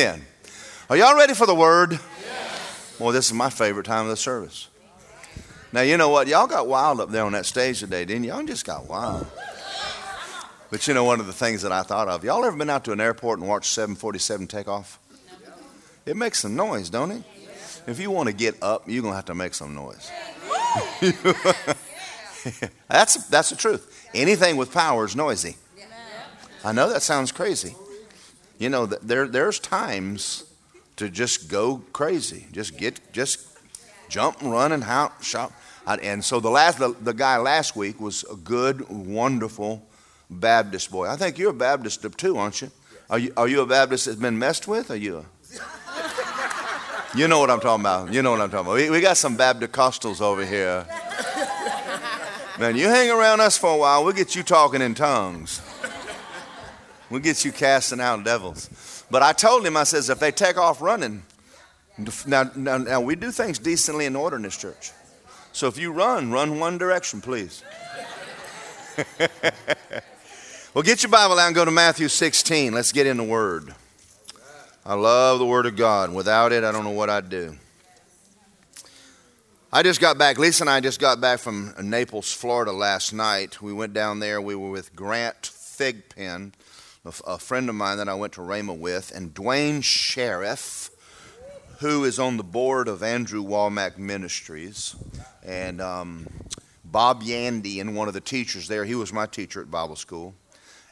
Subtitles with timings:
[0.00, 0.24] Amen.
[0.88, 1.92] Are y'all ready for the word?
[1.92, 2.96] Yes.
[2.98, 4.68] Well, this is my favorite time of the service.
[5.74, 6.26] Now, you know what?
[6.26, 8.24] Y'all got wild up there on that stage today, didn't?
[8.24, 9.26] Y'all just got wild.
[10.70, 12.84] But you know, one of the things that I thought of, y'all ever been out
[12.86, 14.98] to an airport and watched 747 take off?
[16.06, 17.22] It makes some noise, don't it?
[17.86, 20.10] If you want to get up, you're going to have to make some noise.
[22.88, 24.08] that's, that's the truth.
[24.14, 25.56] Anything with power is noisy.
[26.64, 27.74] I know that sounds crazy.
[28.60, 30.44] You know, there, there's times
[30.96, 32.46] to just go crazy.
[32.52, 33.48] Just get, just
[34.10, 34.84] jump, and run, and
[35.22, 35.50] shout.
[35.86, 39.82] And so the last, the, the guy last week was a good, wonderful
[40.28, 41.08] Baptist boy.
[41.08, 42.70] I think you're a Baptist too, aren't you?
[43.08, 44.90] Are you, are you a Baptist that's been messed with?
[44.90, 45.24] Are you a,
[47.16, 48.12] You know what I'm talking about.
[48.12, 48.76] You know what I'm talking about.
[48.76, 50.86] We, we got some Baptist Costals over here.
[52.58, 55.62] Man, you hang around us for a while, we'll get you talking in tongues.
[57.10, 59.04] We'll get you casting out devils.
[59.10, 61.22] But I told him, I says, if they take off running,
[62.26, 64.92] now, now, now we do things decently in order in this church.
[65.52, 67.64] So if you run, run one direction, please.
[70.74, 72.72] well, get your Bible out and go to Matthew 16.
[72.72, 73.74] Let's get in the Word.
[74.86, 76.14] I love the Word of God.
[76.14, 77.56] Without it, I don't know what I'd do.
[79.72, 83.62] I just got back, Lisa and I just got back from Naples, Florida last night.
[83.62, 84.40] We went down there.
[84.40, 86.52] We were with Grant Thigpen,
[87.04, 90.90] a friend of mine that I went to Rhema with, and Duane Sheriff,
[91.78, 94.94] who is on the board of Andrew Wommack Ministries,
[95.42, 96.28] and um,
[96.84, 98.84] Bob Yandian, and one of the teachers there.
[98.84, 100.34] He was my teacher at Bible school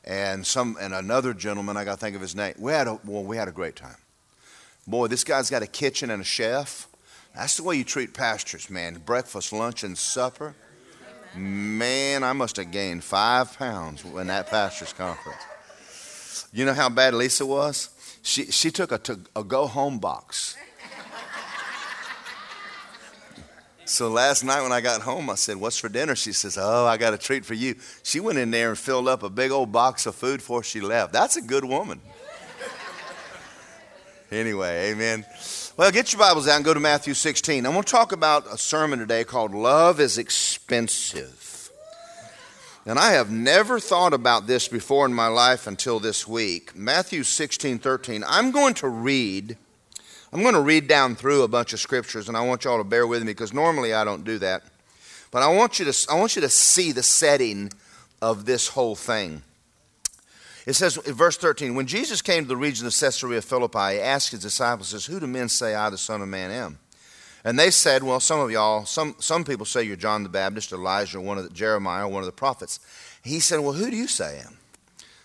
[0.08, 2.54] and some and another gentleman I got to think of his name.
[2.58, 3.96] We had a well, we had a great time.
[4.86, 6.88] Boy, this guy's got a kitchen and a chef.
[7.34, 8.94] That's the way you treat pastors, man.
[9.04, 10.54] Breakfast, lunch, and supper.
[11.36, 15.38] Man, I must have gained five pounds in that pastor's conference.
[16.52, 17.90] You know how bad Lisa was?
[18.22, 20.56] She she took a, to, a go home box
[23.88, 26.14] So last night when I got home, I said, What's for dinner?
[26.14, 27.74] She says, Oh, I got a treat for you.
[28.02, 30.82] She went in there and filled up a big old box of food before she
[30.82, 31.14] left.
[31.14, 32.02] That's a good woman.
[34.30, 35.24] anyway, amen.
[35.78, 37.64] Well, get your Bibles out and go to Matthew 16.
[37.64, 41.47] I'm going to talk about a sermon today called Love is Expensive.
[42.88, 46.74] And I have never thought about this before in my life until this week.
[46.74, 48.24] Matthew 16, 13.
[48.26, 49.58] I'm going to read
[50.32, 52.84] I'm going to read down through a bunch of scriptures, and I want y'all to
[52.84, 54.62] bear with me because normally I don't do that.
[55.30, 57.72] But I want you to, I want you to see the setting
[58.20, 59.42] of this whole thing.
[60.66, 64.00] It says in verse 13, when Jesus came to the region of Caesarea Philippi, he
[64.00, 66.78] asked his disciples, says, Who do men say I, the Son of Man, am?
[67.44, 70.72] And they said, Well, some of y'all, some, some people say you're John the Baptist,
[70.72, 72.80] Elijah, one of the, Jeremiah, one of the prophets.
[73.22, 74.58] He said, Well, who do you say I am?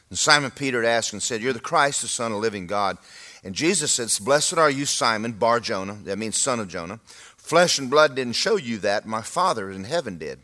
[0.09, 2.97] And Simon Peter asked and said, You're the Christ, the Son of the living God.
[3.43, 6.99] And Jesus says, Blessed are you, Simon, Bar Jonah, that means son of Jonah.
[7.35, 10.39] Flesh and blood didn't show you that, my Father in heaven did.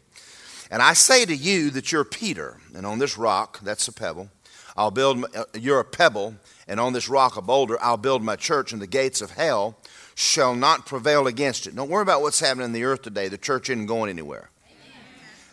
[0.70, 4.30] And I say to you that you're Peter, and on this rock, that's a pebble,
[4.76, 6.36] I'll build, uh, you're a pebble,
[6.68, 9.79] and on this rock, a boulder, I'll build my church, and the gates of hell
[10.20, 11.74] shall not prevail against it.
[11.74, 13.30] Don't worry about what's happening in the earth today.
[13.30, 14.50] The church isn't going anywhere.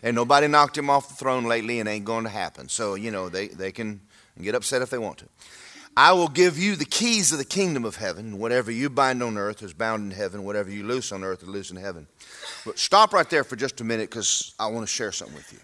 [0.03, 2.69] And nobody knocked him off the throne lately, and ain't going to happen.
[2.69, 4.01] So, you know, they, they can
[4.41, 5.27] get upset if they want to.
[5.97, 8.39] I will give you the keys of the kingdom of heaven.
[8.39, 10.45] Whatever you bind on earth is bound in heaven.
[10.45, 12.09] Whatever you loose on earth is loose in heaven.
[12.65, 15.53] But stop right there for just a minute because I want to share something with
[15.53, 15.61] you.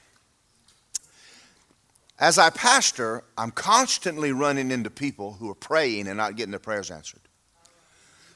[2.21, 6.61] As I pastor, I'm constantly running into people who are praying and not getting their
[6.61, 7.21] prayers answered.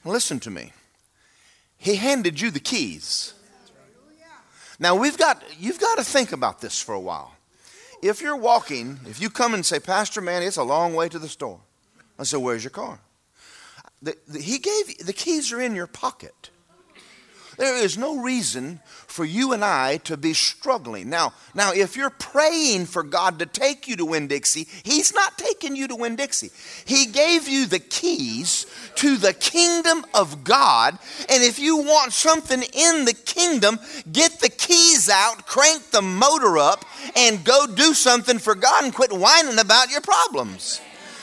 [0.06, 0.72] Listen to me.
[1.78, 3.34] He handed you the keys.
[4.78, 7.34] Now we've got you've got to think about this for a while.
[8.03, 11.19] If you're walking, if you come and say, Pastor, man, it's a long way to
[11.19, 11.61] the store.
[12.19, 13.00] I said, Where's your car?
[14.03, 16.50] The, the, he gave the keys are in your pocket.
[17.56, 21.09] There is no reason for you and I to be struggling.
[21.09, 25.39] Now, now if you're praying for God to take you to Winn Dixie, He's not
[25.39, 26.50] taking you to Winn Dixie.
[26.84, 30.99] He gave you the keys to the kingdom of God.
[31.29, 33.79] And if you want something in the kingdom,
[34.12, 36.85] get the keys out, crank the motor up,
[37.17, 40.81] and go do something for God and quit whining about your problems.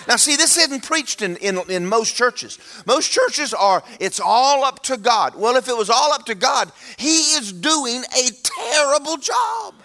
[0.08, 2.60] Now, see, this isn't preached in, in, in, most churches.
[2.86, 5.36] Most churches are, it's all up to God.
[5.36, 9.76] Well, if it was all up to God, He is doing a terrible job.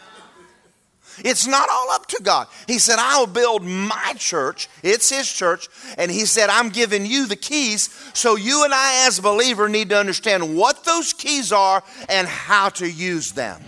[1.25, 2.47] It's not all up to God.
[2.67, 4.69] He said, I'll build my church.
[4.83, 5.69] It's His church.
[5.97, 7.89] And He said, I'm giving you the keys.
[8.15, 12.27] So you and I, as a believer, need to understand what those keys are and
[12.27, 13.61] how to use them.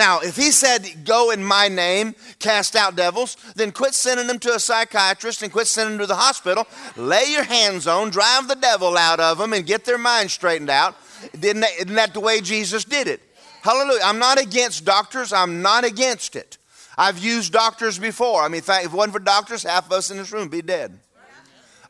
[0.00, 4.38] Now, if he said, go in my name, cast out devils, then quit sending them
[4.38, 6.66] to a psychiatrist and quit sending them to the hospital.
[6.96, 10.70] Lay your hands on, drive the devil out of them, and get their mind straightened
[10.70, 10.96] out.
[11.34, 13.20] Isn't that the way Jesus did it?
[13.60, 14.00] Hallelujah.
[14.02, 16.56] I'm not against doctors, I'm not against it.
[16.96, 18.42] I've used doctors before.
[18.42, 20.62] I mean, if it wasn't for doctors, half of us in this room would be
[20.62, 20.98] dead.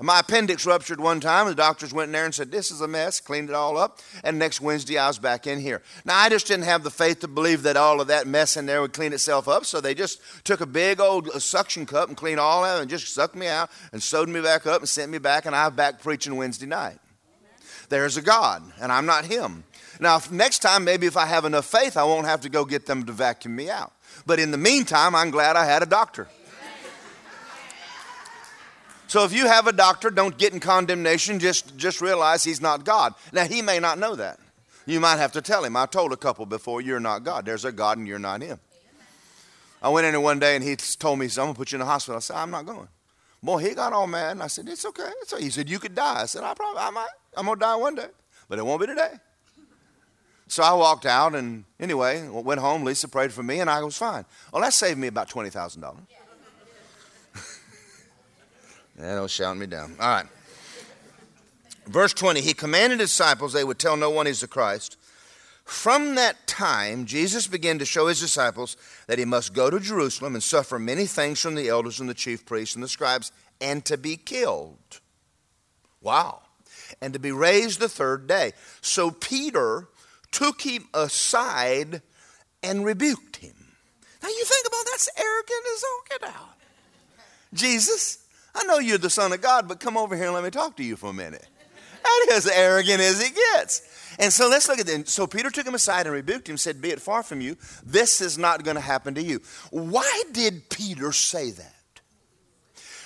[0.02, 1.46] My appendix ruptured one time.
[1.46, 3.98] The doctors went in there and said, This is a mess, cleaned it all up.
[4.24, 5.82] And next Wednesday, I was back in here.
[6.06, 8.64] Now, I just didn't have the faith to believe that all of that mess in
[8.64, 9.66] there would clean itself up.
[9.66, 12.88] So they just took a big old uh, suction cup and cleaned all out and
[12.88, 15.44] just sucked me out and sewed me back up and sent me back.
[15.44, 16.98] And I'm back preaching Wednesday night.
[17.90, 19.64] There's a God, and I'm not Him.
[19.98, 22.86] Now, next time, maybe if I have enough faith, I won't have to go get
[22.86, 23.92] them to vacuum me out.
[24.24, 26.28] But in the meantime, I'm glad I had a doctor.
[29.10, 31.40] So if you have a doctor, don't get in condemnation.
[31.40, 33.12] Just, just realize he's not God.
[33.32, 34.38] Now, he may not know that.
[34.86, 35.76] You might have to tell him.
[35.76, 37.44] I told a couple before, you're not God.
[37.44, 38.60] There's a God and you're not him.
[39.82, 41.72] I went in there one day and he told me, so I'm going to put
[41.72, 42.18] you in the hospital.
[42.18, 42.86] I said, I'm not going.
[43.42, 44.30] Boy, he got all mad.
[44.30, 45.10] And I said, it's okay.
[45.24, 45.42] Okay.
[45.42, 46.22] He said, you could die.
[46.22, 47.08] I said, I probably, I might.
[47.36, 48.08] I'm going to die one day,
[48.48, 49.14] but it won't be today.
[50.46, 52.84] So I walked out and anyway, went home.
[52.84, 54.24] Lisa prayed for me and I was fine.
[54.52, 55.82] Well, that saved me about $20,000.
[55.82, 56.16] Yeah,
[59.00, 59.96] don't shout me down.
[60.00, 60.26] All right.
[61.86, 64.96] Verse 20 He commanded his disciples they would tell no one he's the Christ.
[65.64, 68.76] From that time, Jesus began to show his disciples
[69.06, 72.14] that he must go to Jerusalem and suffer many things from the elders and the
[72.14, 73.30] chief priests and the scribes
[73.60, 75.00] and to be killed.
[76.00, 76.40] Wow.
[77.00, 78.52] And to be raised the third day.
[78.80, 79.86] So Peter
[80.32, 82.02] took him aside
[82.62, 83.54] and rebuked him.
[84.22, 86.56] Now you think about that's arrogant as all get out.
[87.54, 88.19] Jesus,
[88.54, 90.76] I know you're the Son of God, but come over here and let me talk
[90.76, 91.46] to you for a minute.
[92.02, 94.16] That is arrogant as it gets.
[94.18, 95.10] And so let's look at this.
[95.10, 97.56] So Peter took him aside and rebuked him, said, Be it far from you.
[97.84, 99.40] This is not going to happen to you.
[99.70, 101.74] Why did Peter say that?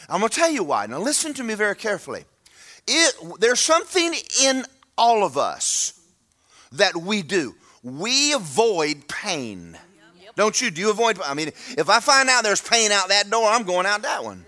[0.08, 0.87] I'm going to tell you why.
[0.87, 2.25] Now listen to me very carefully.
[2.87, 4.64] It, there's something in
[4.99, 6.00] all of us
[6.73, 7.55] that we do.
[7.82, 9.79] We avoid pain.
[10.20, 10.35] Yep.
[10.37, 10.70] Don't you?
[10.70, 11.20] Do you avoid?
[11.23, 14.25] I mean, if I find out there's pain out that door, I'm going out that
[14.25, 14.44] one.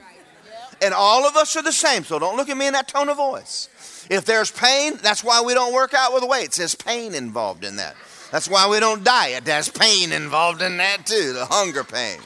[0.83, 3.09] And all of us are the same, so don't look at me in that tone
[3.09, 3.69] of voice.
[4.11, 6.59] If there's pain, that's why we don't work out with weights.
[6.59, 7.97] There's pain involved in that.
[8.31, 9.45] That's why we don't diet.
[9.45, 12.19] There's pain involved in that too, the hunger pain.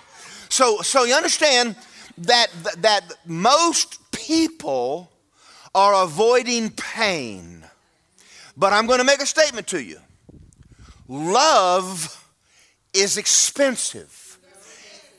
[0.48, 1.76] So, so you understand
[2.18, 2.48] that,
[2.78, 5.10] that most people
[5.74, 7.64] are avoiding pain.
[8.56, 10.00] But I'm going to make a statement to you.
[11.08, 12.16] Love
[12.92, 14.19] is expensive.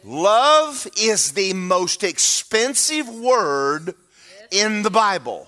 [0.03, 3.93] Love is the most expensive word
[4.49, 5.47] in the Bible.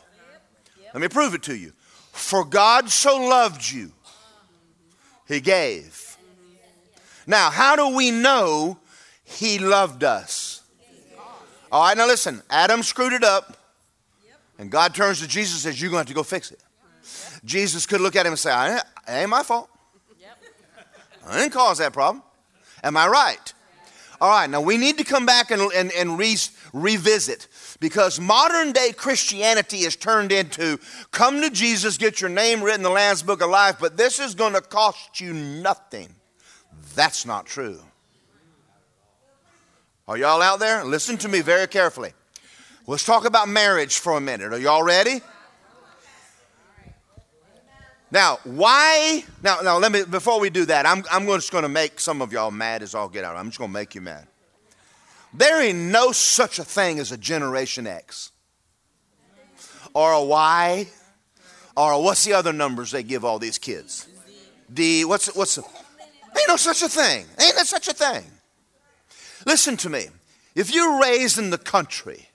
[0.94, 1.74] Let me prove it to you.
[2.12, 3.92] For God so loved you,
[5.28, 6.18] He gave.
[7.26, 8.78] Now, how do we know
[9.24, 10.62] He loved us?
[11.72, 12.44] All right, now listen.
[12.52, 13.58] Adam screwed it up,
[14.60, 16.60] and God turns to Jesus and says, You're going to have to go fix it.
[17.44, 19.70] Jesus could look at him and say, It ain't my fault.
[21.26, 22.22] I didn't cause that problem.
[22.84, 23.54] Am I right?
[24.24, 26.38] All right, now we need to come back and, and, and re,
[26.72, 27.50] revisit
[27.82, 30.80] because modern day Christianity is turned into
[31.12, 34.22] come to Jesus, get your name written in the Lamb's Book of Life, but this
[34.22, 36.08] is going to cost you nothing.
[36.96, 37.82] That's not true.
[40.08, 40.86] Are y'all out there?
[40.86, 42.14] Listen to me very carefully.
[42.88, 44.54] Let's talk about marriage for a minute.
[44.54, 45.20] Are y'all ready?
[48.14, 49.26] Now, why?
[49.42, 52.22] Now, now let me, before we do that, I'm, I'm just going to make some
[52.22, 53.36] of y'all mad as all get out.
[53.36, 54.28] I'm just going to make you mad.
[55.34, 58.32] There ain't no such a thing as a Generation X
[59.96, 60.88] or a Y
[61.76, 64.08] or a, what's the other numbers they give all these kids?
[64.72, 67.26] D, what's, what's, the, ain't no such a thing.
[67.42, 68.26] Ain't no such a thing.
[69.48, 70.06] Listen to me.
[70.54, 72.30] If you're raised in the country,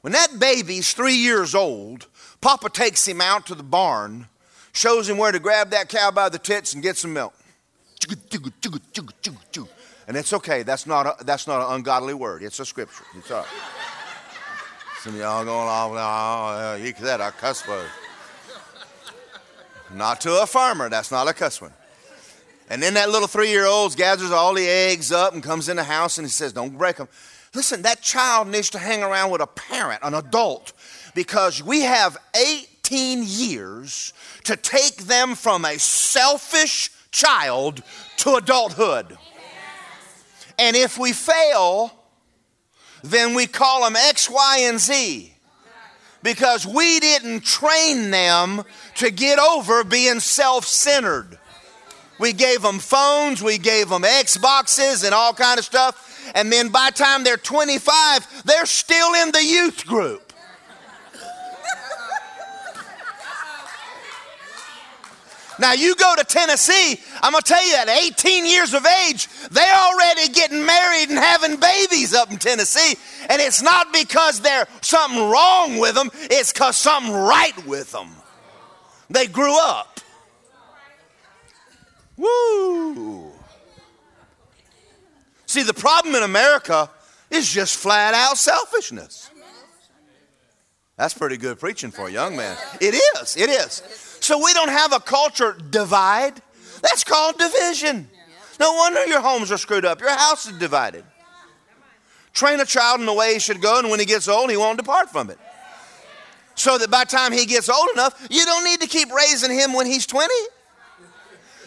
[0.00, 2.08] when that baby's three years old,
[2.46, 4.28] Papa takes him out to the barn,
[4.72, 7.34] shows him where to grab that cow by the tits and get some milk.
[10.06, 10.62] And it's okay.
[10.62, 12.44] That's not, a, that's not an ungodly word.
[12.44, 13.02] It's a scripture.
[13.16, 13.48] It's all right.
[15.00, 17.90] Some of y'all going off, oh, you said a cuss word.
[19.92, 20.88] Not to a farmer.
[20.88, 21.72] That's not a cuss word.
[22.70, 25.74] And then that little three year old gathers all the eggs up and comes in
[25.74, 27.08] the house and he says, Don't break them.
[27.56, 30.72] Listen, that child needs to hang around with a parent, an adult,
[31.16, 34.12] because we have 18 years
[34.44, 37.82] to take them from a selfish child
[38.18, 39.16] to adulthood.
[40.58, 41.90] And if we fail,
[43.02, 45.32] then we call them X, Y, and Z
[46.22, 48.62] because we didn't train them
[48.96, 51.38] to get over being self centered.
[52.20, 56.30] We gave them phones, we gave them Xboxes and all kind of stuff.
[56.34, 60.25] And then by the time they're 25, they're still in the youth group.
[65.58, 69.74] Now, you go to Tennessee, I'm to tell you at 18 years of age, they're
[69.74, 72.96] already getting married and having babies up in Tennessee.
[73.30, 78.10] And it's not because there's something wrong with them, it's because something right with them.
[79.08, 80.00] They grew up.
[82.16, 83.32] Woo!
[85.46, 86.90] See, the problem in America
[87.30, 89.30] is just flat out selfishness.
[90.96, 92.56] That's pretty good preaching for a young man.
[92.80, 94.05] It is, it is.
[94.26, 96.42] So we don't have a culture divide.
[96.82, 98.08] That's called division.
[98.58, 100.00] No wonder your homes are screwed up.
[100.00, 101.04] Your house is divided.
[102.32, 104.56] Train a child in the way he should go, and when he gets old, he
[104.56, 105.38] won't depart from it.
[106.56, 109.52] So that by the time he gets old enough, you don't need to keep raising
[109.52, 110.34] him when he's 20.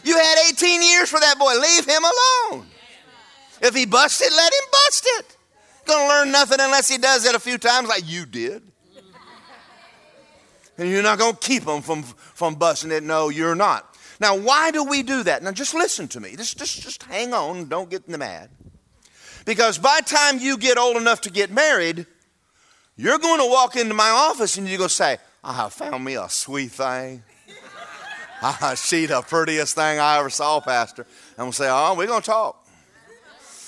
[0.03, 1.53] You had 18 years for that boy.
[1.53, 2.65] Leave him alone.
[3.61, 5.37] If he busted, let him bust it.
[5.85, 8.68] Gonna learn nothing unless he does it a few times like you did.
[10.79, 13.03] And you're not gonna keep them from, from busting it.
[13.03, 13.95] No, you're not.
[14.19, 15.43] Now, why do we do that?
[15.43, 16.35] Now, just listen to me.
[16.35, 17.69] Just, just, just hang on.
[17.69, 18.49] Don't get mad.
[19.45, 22.05] Because by the time you get old enough to get married,
[22.97, 26.03] you're going to walk into my office and you're going to say, I have found
[26.03, 27.23] me a sweet thing.
[28.75, 31.05] she the prettiest thing I ever saw, Pastor.
[31.37, 32.67] Going to say, oh, we're going to talk.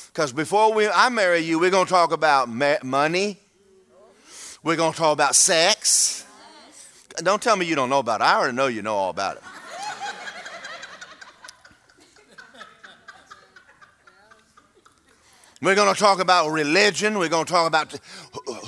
[0.08, 3.39] Because before we, I marry you, we're going to talk about ma- money.
[4.63, 6.25] We're going to talk about sex.
[7.18, 8.24] Don't tell me you don't know about it.
[8.24, 9.44] I already know you know all about it.
[15.62, 17.20] We're going to talk about religion.
[17.20, 17.96] We're going to talk about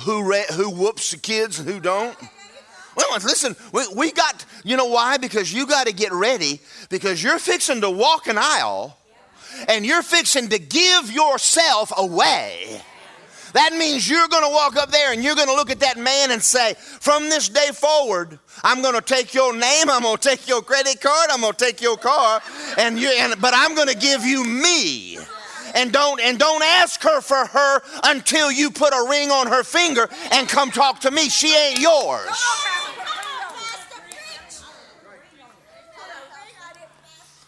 [0.02, 2.16] who, who whoops the kids and who don't.
[2.96, 5.16] Well, listen, we, we got, you know why?
[5.16, 6.60] Because you got to get ready
[6.90, 8.96] because you're fixing to walk an aisle
[9.68, 12.80] and you're fixing to give yourself away.
[13.54, 15.96] That means you're going to walk up there and you're going to look at that
[15.96, 20.16] man and say, From this day forward, I'm going to take your name, I'm going
[20.16, 22.42] to take your credit card, I'm going to take your car,
[22.78, 25.18] and you, and, but I'm going to give you me.
[25.76, 29.62] And don't and don't ask her for her until you put a ring on her
[29.64, 31.28] finger and come talk to me.
[31.28, 32.28] She ain't yours.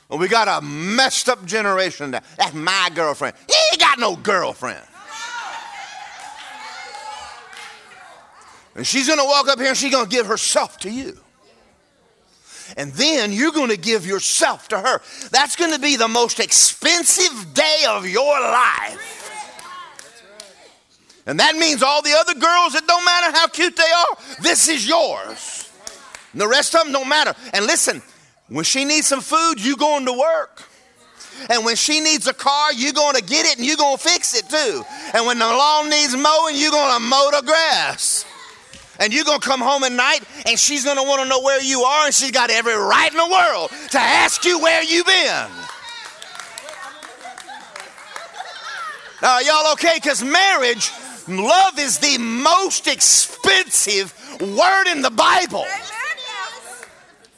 [0.08, 2.20] Well, we got a messed up generation now.
[2.38, 3.36] That's my girlfriend.
[3.48, 4.84] He ain't got no girlfriend.
[8.76, 11.18] And she's going to walk up here and she's going to give herself to you.
[12.76, 15.00] And then you're going to give yourself to her.
[15.30, 19.12] That's going to be the most expensive day of your life.
[21.26, 24.68] And that means all the other girls, it don't matter how cute they are, this
[24.68, 25.72] is yours.
[26.32, 27.34] And the rest of them don't matter.
[27.52, 28.02] And listen,
[28.48, 30.62] when she needs some food, you going to work.
[31.50, 34.02] And when she needs a car, you're going to get it and you're going to
[34.02, 34.84] fix it too.
[35.14, 38.24] And when the lawn needs mowing, you're going to mow the grass.
[38.98, 41.40] And you're going to come home at night and she's going to want to know
[41.40, 44.82] where you are and she's got every right in the world to ask you where
[44.82, 45.46] you've been.
[49.22, 49.94] Now, y'all okay?
[49.94, 50.90] Because marriage,
[51.28, 55.64] love is the most expensive word in the Bible.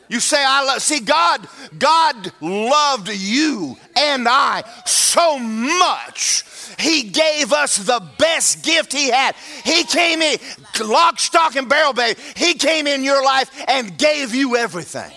[0.09, 1.47] You say, I love, see, God,
[1.79, 6.45] God loved you and I so much.
[6.78, 9.35] He gave us the best gift He had.
[9.64, 10.38] He came in,
[10.85, 12.20] lock, stock, and barrel, baby.
[12.37, 15.12] He came in your life and gave you everything.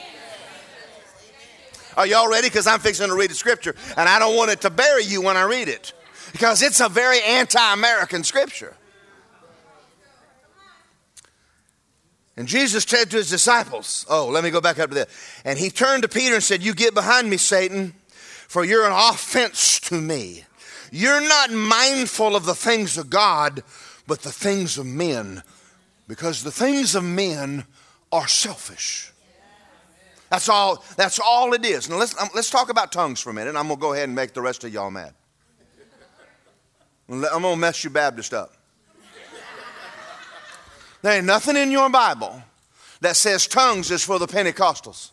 [1.98, 2.48] Are y'all ready?
[2.48, 5.22] Because I'm fixing to read the scripture, and I don't want it to bury you
[5.22, 5.94] when I read it
[6.32, 8.76] because it's a very anti American scripture.
[12.38, 15.10] And Jesus said to his disciples, Oh, let me go back up to that.
[15.44, 17.94] And he turned to Peter and said, You get behind me, Satan,
[18.48, 20.46] for you're an offense to me.
[20.92, 23.64] You're not mindful of the things of God,
[24.08, 25.42] but the things of men,
[26.08, 27.66] because the things of men
[28.12, 29.12] are selfish.
[30.30, 31.90] That's all, that's all it is.
[31.90, 33.56] Now let's, um, let's talk about tongues for a minute.
[33.56, 35.14] I'm going to go ahead and make the rest of y'all mad.
[37.10, 38.54] I'm going to mess you Baptist up.
[41.02, 42.42] There ain't nothing in your Bible
[43.02, 45.12] that says tongues is for the Pentecostals.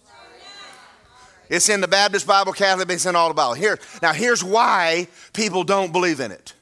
[1.48, 3.54] It's in the Baptist Bible, Catholic, it's in all the Bible.
[3.54, 6.52] Here, now here's why people don't believe in it.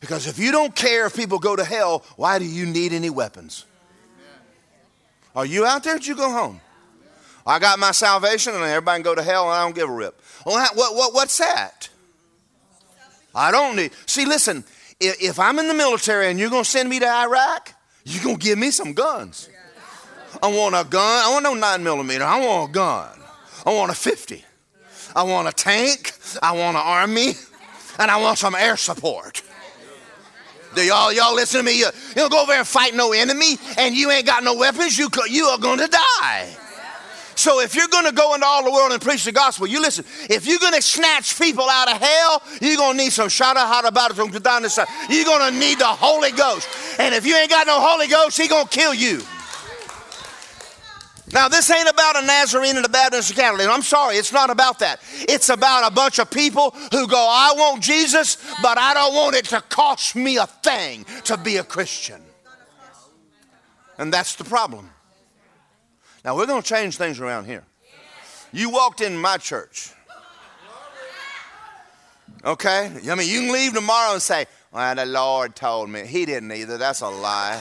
[0.00, 3.10] Because if you don't care if people go to hell, why do you need any
[3.10, 3.64] weapons?
[5.34, 5.94] Are you out there?
[5.94, 6.60] Did you go home?
[7.46, 9.92] I got my salvation and everybody can go to hell and I don't give a
[9.92, 10.20] rip.
[10.46, 11.88] Well, what, what, what's that?
[13.34, 13.92] I don't need.
[14.06, 14.64] See, listen,
[15.00, 18.22] if, if I'm in the military and you're going to send me to Iraq, you're
[18.22, 19.48] going to give me some guns.
[20.42, 21.24] I want a gun.
[21.24, 22.24] I want no 9 millimeter.
[22.24, 23.23] I want a gun.
[23.66, 24.44] I want a 50.
[25.16, 27.34] I want a tank, I want an army,
[27.98, 29.42] and I want some air support.
[30.74, 31.78] Do y'all y'all listen to me?
[31.78, 34.98] You, go over there and fight no enemy, and you ain't got no weapons.
[34.98, 36.56] You you are going to die.
[37.36, 39.80] So if you're going to go into all the world and preach the gospel, you
[39.80, 40.04] listen.
[40.30, 43.56] If you're going to snatch people out of hell, you're going to need some shada
[43.56, 46.68] hada about from You're going to need the Holy Ghost.
[46.98, 49.22] And if you ain't got no Holy Ghost, He going to kill you.
[51.34, 53.66] Now, this ain't about a Nazarene and a Baptist and Catholic.
[53.68, 55.00] I'm sorry, it's not about that.
[55.28, 59.34] It's about a bunch of people who go, I want Jesus, but I don't want
[59.34, 62.22] it to cost me a thing to be a Christian.
[63.98, 64.90] And that's the problem.
[66.24, 67.64] Now, we're going to change things around here.
[68.52, 69.90] You walked in my church.
[72.44, 72.92] Okay?
[73.10, 76.06] I mean, you can leave tomorrow and say, Well, the Lord told me.
[76.06, 76.78] He didn't either.
[76.78, 77.60] That's a lie.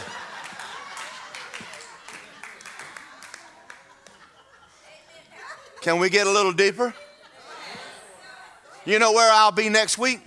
[5.84, 6.94] Can we get a little deeper?
[8.86, 10.22] You know where I'll be next week?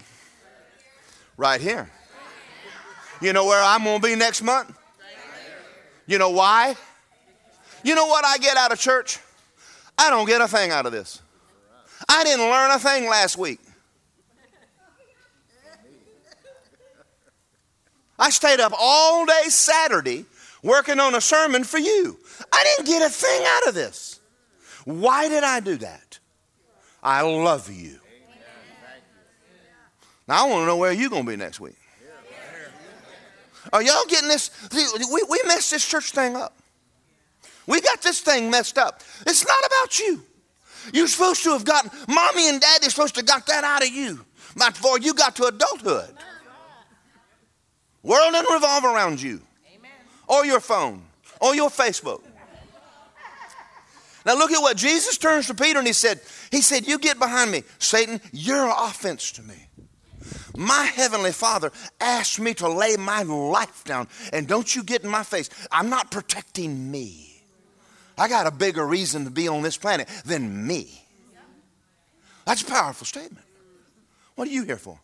[1.39, 1.91] Right here.
[3.23, 4.77] You know where I'm going to be next month?
[6.07, 6.77] You know why?
[7.83, 9.19] You know what I get out of church?
[9.97, 11.23] I don't get a thing out of this.
[12.07, 13.61] I didn't learn a thing last week.
[18.19, 20.27] I stayed up all day Saturday
[20.63, 22.19] working on a sermon for you.
[22.53, 24.16] I didn't get a thing out of this.
[24.87, 26.21] Why did I do that?
[27.03, 27.99] I love you.
[30.29, 31.77] Now I want to know where you're going to be next week.
[33.73, 34.51] Are y'all getting this?
[34.73, 36.57] We, we messed this church thing up.
[37.67, 39.03] We got this thing messed up.
[39.27, 40.23] It's not about you.
[40.93, 43.89] You're supposed to have gotten, mommy and daddy supposed to have got that out of
[43.89, 44.25] you
[44.57, 46.15] before you got to adulthood.
[48.05, 49.41] World doesn't revolve around you
[50.29, 51.03] or your phone
[51.41, 52.23] or your Facebook.
[54.27, 57.21] Now look at what Jesus turns to Peter and he said, He said, You get
[57.21, 59.69] behind me, Satan, you're an offense to me.
[60.57, 65.11] My heavenly Father asked me to lay my life down, and don't you get in
[65.11, 65.49] my face.
[65.71, 67.43] I'm not protecting me.
[68.19, 71.03] I got a bigger reason to be on this planet than me.
[72.47, 73.45] That's a powerful statement.
[74.35, 74.99] What are you here for?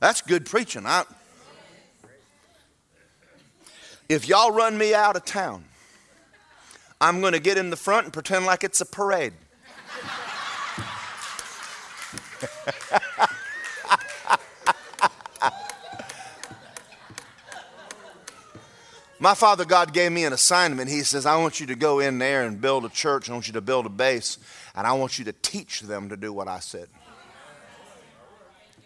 [0.00, 0.86] That's good preaching.
[0.86, 1.04] I,
[4.12, 5.64] if y'all run me out of town,
[7.00, 9.32] I'm going to get in the front and pretend like it's a parade.
[19.18, 20.90] My Father God gave me an assignment.
[20.90, 23.30] He says, I want you to go in there and build a church.
[23.30, 24.36] I want you to build a base,
[24.74, 26.88] and I want you to teach them to do what I said.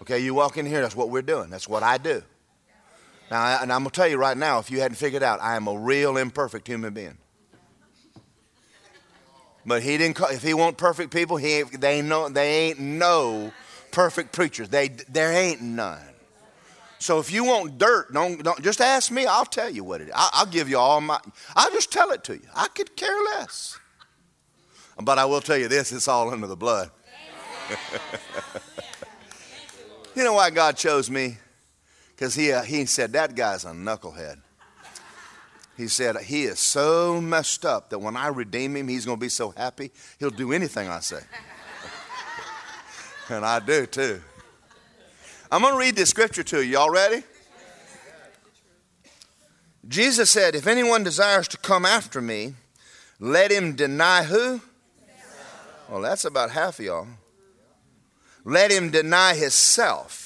[0.02, 1.48] Okay, you walk in here, that's what we're doing.
[1.48, 2.22] That's what I do.
[3.30, 5.56] Now, and I'm going to tell you right now, if you hadn't figured out, I
[5.56, 7.18] am a real imperfect human being.
[9.66, 10.14] But he didn't.
[10.14, 12.28] Call, if he want perfect people, he they ain't no.
[12.28, 13.52] They ain't no
[13.90, 14.68] perfect preachers.
[14.68, 15.98] They there ain't none.
[16.98, 19.26] So if you want dirt, don't, don't just ask me.
[19.26, 20.14] I'll tell you what it is.
[20.14, 21.18] I'll, I'll give you all my.
[21.56, 22.46] I'll just tell it to you.
[22.54, 23.78] I could care less.
[25.02, 26.90] But I will tell you this: it's all under the blood.
[30.14, 31.38] you know why God chose me?
[32.16, 34.38] Because he, uh, he said, That guy's a knucklehead.
[35.76, 39.20] He said, He is so messed up that when I redeem him, he's going to
[39.20, 41.20] be so happy, he'll do anything I say.
[43.28, 44.22] and I do too.
[45.52, 46.72] I'm going to read this scripture to you.
[46.72, 47.22] Y'all ready?
[49.86, 52.54] Jesus said, If anyone desires to come after me,
[53.20, 54.62] let him deny who?
[55.90, 57.06] Well, that's about half of y'all.
[58.44, 60.25] Let him deny himself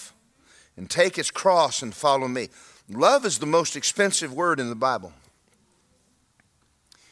[0.81, 2.49] and take his cross and follow me.
[2.88, 5.12] Love is the most expensive word in the Bible.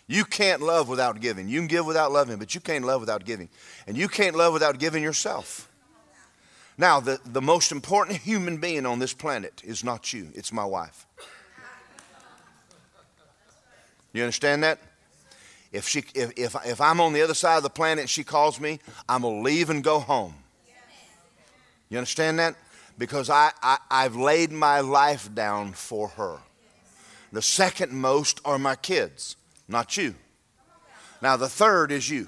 [0.06, 1.48] You can't love without giving.
[1.48, 3.50] You can give without loving, but you can't love without giving.
[3.86, 5.70] And you can't love without giving yourself.
[6.78, 10.64] Now, the, the most important human being on this planet is not you, it's my
[10.64, 11.06] wife.
[14.14, 14.78] You understand that?
[15.72, 18.24] If, she, if, if, if I'm on the other side of the planet and she
[18.24, 20.32] calls me, I'm going to leave and go home.
[21.90, 22.54] You understand that?
[22.98, 26.38] Because I, I, I've laid my life down for her.
[27.32, 29.36] The second most are my kids,
[29.68, 30.14] not you.
[31.22, 32.24] Now, the third is you.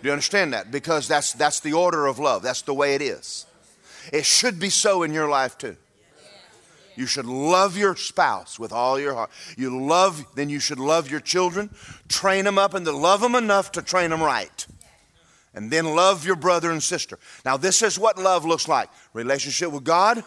[0.00, 0.70] Do you understand that?
[0.70, 3.46] Because that's, that's the order of love, that's the way it is.
[4.12, 5.76] It should be so in your life too.
[6.96, 9.30] You should love your spouse with all your heart.
[9.56, 11.70] You love, then you should love your children,
[12.08, 14.66] train them up, and to love them enough to train them right
[15.54, 17.18] and then love your brother and sister.
[17.44, 20.22] Now, this is what love looks like relationship with God,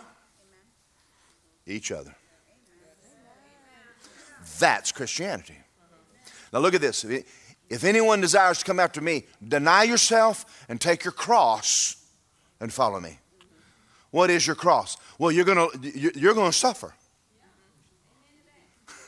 [1.66, 2.16] each other.
[4.60, 5.58] That's Christianity.
[6.52, 7.06] Now, look at this.
[7.70, 11.96] If anyone desires to come after me, deny yourself and take your cross
[12.60, 13.20] and follow me.
[14.12, 14.98] What is your cross?
[15.18, 16.94] Well, you're going to you're going to suffer.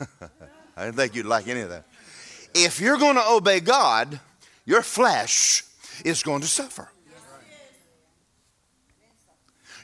[0.76, 1.84] I didn't think you'd like any of that.
[2.54, 4.18] If you're going to obey God,
[4.64, 5.64] your flesh
[6.04, 6.90] is going to suffer.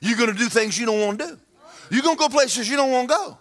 [0.01, 1.39] You're going to do things you don't want to do.
[1.91, 3.39] You're going to go places you don't want to go.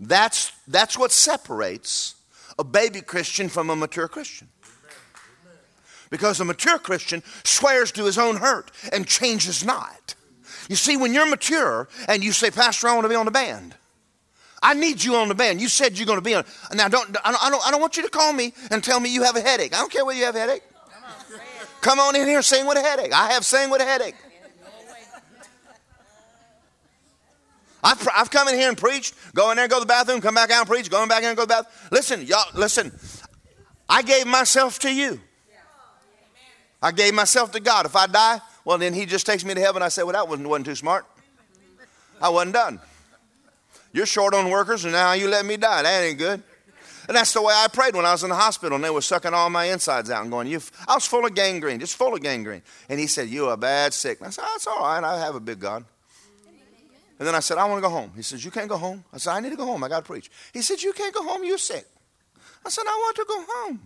[0.00, 2.14] That's, that's what separates
[2.58, 4.48] a baby Christian from a mature Christian.
[6.10, 10.14] Because a mature Christian swears to his own hurt and changes not.
[10.68, 13.30] You see, when you're mature and you say, Pastor, I want to be on the
[13.30, 13.74] band.
[14.62, 15.60] I need you on the band.
[15.60, 16.44] You said you're going to be on.
[16.74, 19.22] Now, don't, I, don't, I don't want you to call me and tell me you
[19.22, 19.74] have a headache.
[19.74, 20.62] I don't care whether you have a headache.
[21.80, 23.12] Come on in here, sing with a headache.
[23.12, 24.16] I have sang with a headache.
[27.82, 30.34] I've, I've come in here and preached, go in there, go to the bathroom, come
[30.34, 31.88] back out and preach, going back in and go to the bathroom.
[31.92, 32.92] Listen, y'all, listen.
[33.88, 35.20] I gave myself to you.
[36.82, 37.86] I gave myself to God.
[37.86, 39.82] If I die, well, then He just takes me to heaven.
[39.82, 41.06] I say, well, that wasn't, wasn't too smart.
[42.20, 42.80] I wasn't done.
[43.98, 45.82] You're short on workers, and now you let me die.
[45.82, 46.40] That ain't good.
[47.08, 49.00] And that's the way I prayed when I was in the hospital, and they were
[49.00, 52.14] sucking all my insides out and going, you I was full of gangrene, just full
[52.14, 52.62] of gangrene.
[52.88, 54.18] And he said, You are a bad sick.
[54.20, 55.02] And I said, oh, That's all right.
[55.02, 55.84] I have a big God.
[57.18, 58.12] And then I said, I want to go home.
[58.14, 59.02] He says, You can't go home.
[59.12, 59.82] I said, I need to go home.
[59.82, 60.30] I got to preach.
[60.52, 61.42] He said, You can't go home.
[61.42, 61.84] You're sick.
[62.64, 63.80] I said, I want to go home.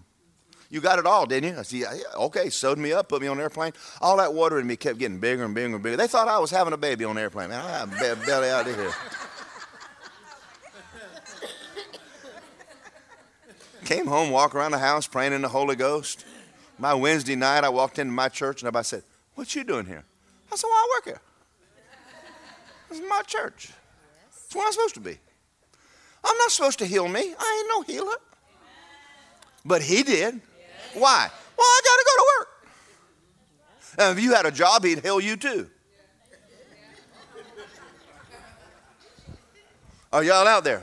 [0.68, 1.58] You got it all, didn't you?
[1.58, 2.16] I said, yeah, yeah.
[2.16, 3.72] Okay, sewed me up, put me on an airplane.
[4.00, 5.96] All that water in me kept getting bigger and bigger and bigger.
[5.96, 7.50] They thought I was having a baby on the airplane.
[7.50, 8.92] Man, I had a belly out of here.
[13.84, 16.24] Came home, walked around the house praying in the Holy Ghost.
[16.78, 19.02] My Wednesday night, I walked into my church and everybody said,
[19.34, 20.04] What you doing here?
[20.50, 21.20] I said, Well, I work here.
[22.88, 23.70] This is my church.
[24.30, 25.18] That's where I'm supposed to be.
[26.24, 27.34] I'm not supposed to heal me.
[27.38, 28.16] I ain't no healer.
[29.64, 30.40] But he did.
[30.94, 31.30] Why?
[31.56, 32.48] Well, I got to go to work.
[33.98, 35.68] And if you had a job, he'd heal you too.
[40.12, 40.82] Are y'all out there?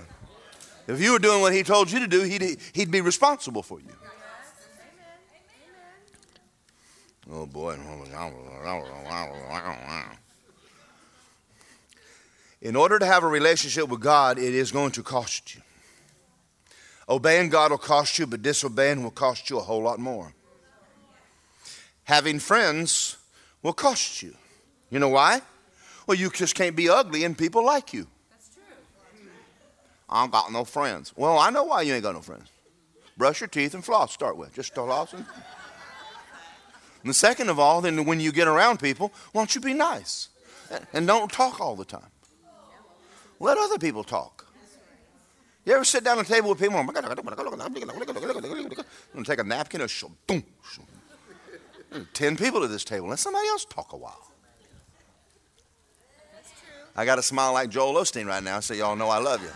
[0.89, 3.79] If you were doing what he told you to do, he'd, he'd be responsible for
[3.79, 3.93] you.
[7.31, 7.77] Oh boy.
[12.61, 15.61] In order to have a relationship with God, it is going to cost you.
[17.07, 20.33] Obeying God will cost you, but disobeying will cost you a whole lot more.
[22.05, 23.17] Having friends
[23.61, 24.33] will cost you.
[24.89, 25.41] You know why?
[26.07, 28.07] Well, you just can't be ugly and people like you.
[30.09, 31.13] I don't got no friends.
[31.15, 32.49] Well, I know why you ain't got no friends.
[33.17, 34.53] Brush your teeth and floss, start with.
[34.53, 35.25] Just floss and.
[37.01, 39.73] and the second of all, then when you get around people, why don't you be
[39.73, 40.29] nice?
[40.93, 42.11] And don't talk all the time.
[43.39, 44.45] Let other people talk.
[45.65, 46.89] You ever sit down at a table with people and
[49.25, 49.91] take a napkin and
[50.25, 50.43] boom,
[52.13, 53.09] ten people at this table.
[53.09, 54.31] Let somebody else talk a while.
[56.95, 59.51] I got a smile like Joel Osteen right now so y'all know I love you.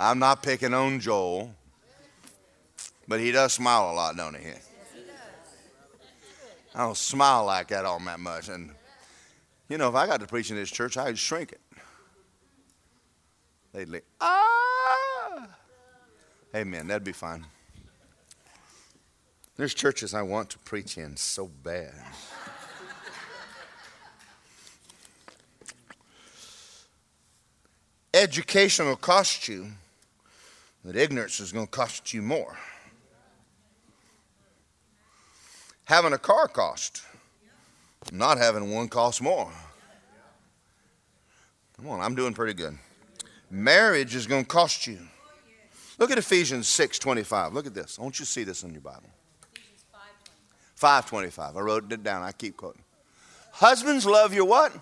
[0.00, 1.54] I'm not picking on Joel,
[3.06, 4.48] but he does smile a lot, don't he?
[6.74, 8.48] I don't smile like that all that much.
[8.48, 8.70] And,
[9.68, 11.60] you know, if I got to preach in this church, I'd shrink it.
[13.74, 15.48] They'd like, ah.
[16.54, 16.86] Amen.
[16.86, 17.44] That'd be fine.
[19.56, 21.92] There's churches I want to preach in so bad.
[28.14, 29.72] Education will cost you,
[30.84, 32.56] but ignorance is going to cost you more.
[35.84, 37.02] Having a car cost.
[38.12, 39.50] Not having one costs more.
[41.76, 42.78] Come on, I'm doing pretty good.
[43.50, 44.98] Marriage is going to cost you.
[45.98, 47.52] Look at Ephesians 6:25.
[47.52, 47.98] Look at this.
[47.98, 49.10] I want you to see this in your Bible.
[50.76, 51.56] 525.
[51.56, 52.22] I wrote it down.
[52.22, 52.82] I keep quoting.
[53.52, 54.72] Husbands, love your what?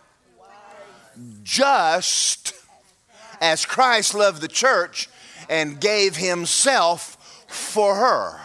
[1.43, 2.55] Just
[3.41, 5.09] as Christ loved the church
[5.49, 8.41] and gave himself for her.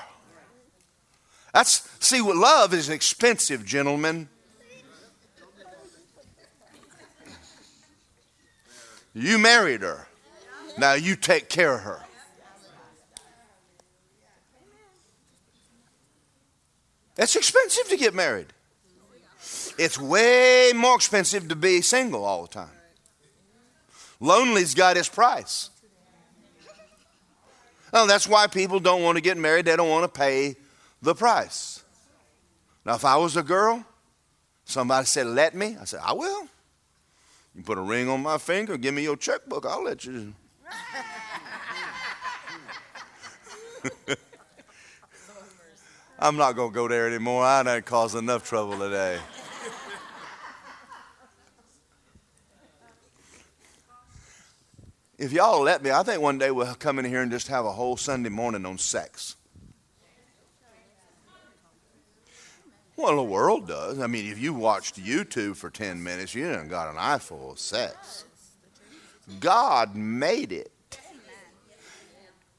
[1.53, 4.29] That's see what love is expensive, gentlemen.
[9.13, 10.07] You married her.
[10.77, 12.03] Now you take care of her.
[17.15, 18.47] It's expensive to get married.
[19.77, 22.69] It's way more expensive to be single all the time.
[24.19, 25.69] Lonely's got its price.
[27.93, 29.65] Well, that's why people don't want to get married.
[29.65, 30.55] They don't want to pay
[31.03, 31.83] the price.
[32.83, 33.85] Now, if I was a girl,
[34.65, 36.47] somebody said, let me, I said, I will.
[37.53, 40.33] You put a ring on my finger, give me your checkbook, I'll let you.
[46.17, 47.43] I'm not going to go there anymore.
[47.43, 49.19] I done caused enough trouble today.
[55.17, 57.65] If y'all let me, I think one day we'll come in here and just have
[57.65, 59.35] a whole Sunday morning on sex.
[62.95, 63.99] Well, the world does.
[63.99, 67.51] I mean, if you watched YouTube for 10 minutes, you done got an eye full
[67.51, 68.25] of sex.
[69.39, 70.71] God made it.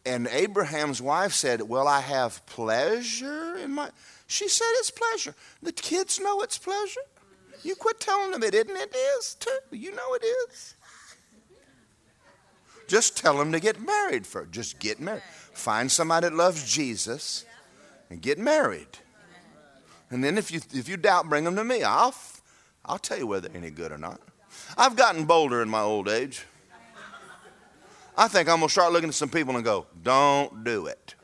[0.07, 3.91] And Abraham's wife said, Well, I have pleasure in my.
[4.27, 5.35] She said it's pleasure.
[5.63, 7.01] The kids know it's pleasure.
[7.63, 8.71] You quit telling them it isn't.
[8.71, 9.51] It is too.
[9.71, 10.75] You know it is.
[12.87, 14.51] Just tell them to get married first.
[14.51, 15.23] Just get married.
[15.53, 17.45] Find somebody that loves Jesus
[18.11, 18.89] and get married.
[20.11, 21.83] And then if you, if you doubt, bring them to me.
[21.83, 22.15] I'll,
[22.85, 24.21] I'll tell you whether any good or not.
[24.77, 26.45] I've gotten bolder in my old age.
[28.17, 31.17] I think I'm going to start looking at some people and go, don't do it.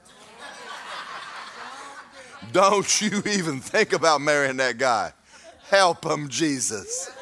[2.53, 5.13] Don't you even think about marrying that guy.
[5.69, 7.13] Help him, Jesus.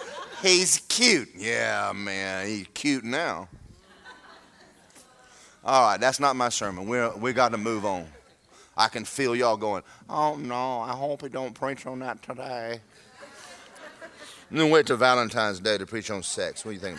[0.40, 1.29] He's cute.
[1.37, 3.48] Yeah, man, he's cute now.
[5.68, 6.88] All right, that's not my sermon.
[6.88, 8.07] We're, we got to move on.
[8.74, 12.81] I can feel y'all going, oh no, I hope he don't preach on that today.
[14.48, 16.64] And then wait till Valentine's Day to preach on sex.
[16.64, 16.98] What do you think?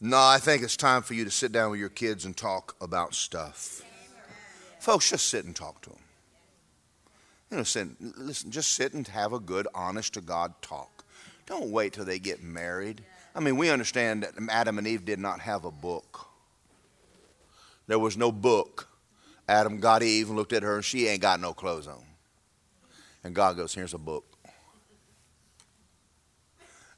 [0.00, 2.76] No, I think it's time for you to sit down with your kids and talk
[2.80, 3.82] about stuff.
[4.78, 5.98] Folks, just sit and talk to them.
[7.50, 11.04] You know, sit, listen, just sit and have a good, honest to God talk.
[11.44, 13.02] Don't wait till they get married.
[13.34, 16.28] I mean, we understand that Adam and Eve did not have a book.
[17.86, 18.88] There was no book.
[19.48, 22.02] Adam got Eve and looked at her, and she ain't got no clothes on.
[23.24, 24.24] And God goes, Here's a book.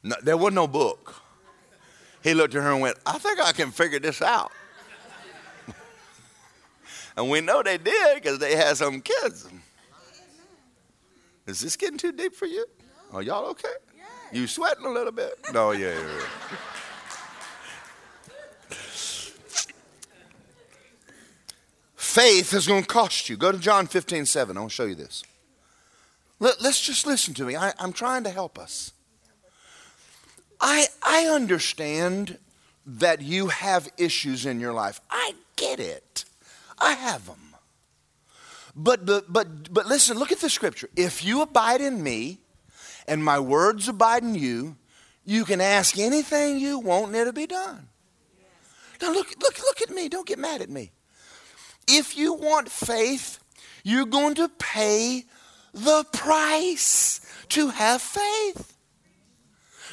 [0.02, 1.14] No, there was no book.
[2.22, 4.52] He looked at her and went, I think I can figure this out.
[7.16, 9.48] and we know they did because they had some kids.
[11.46, 12.66] Is this getting too deep for you?
[13.12, 13.68] Are y'all okay?
[14.32, 15.38] You sweating a little bit?
[15.52, 15.94] No, yeah, yeah.
[15.94, 16.26] yeah.
[22.16, 23.36] Faith is going to cost you.
[23.36, 24.56] Go to John 15, 7.
[24.56, 25.22] I want to show you this.
[26.38, 27.56] Let, us just listen to me.
[27.56, 28.92] I, I'm trying to help us.
[30.60, 32.38] I, I understand
[32.86, 35.00] that you have issues in your life.
[35.10, 36.24] I get it.
[36.78, 37.54] I have them.
[38.74, 40.88] But, but, but, but listen, look at the scripture.
[40.96, 42.38] If you abide in me
[43.08, 44.76] and my words abide in you,
[45.24, 47.88] you can ask anything you want and it'll be done.
[49.02, 50.08] Now look, look, look at me.
[50.08, 50.92] Don't get mad at me.
[51.88, 53.38] If you want faith,
[53.84, 55.24] you're going to pay
[55.72, 58.75] the price to have faith.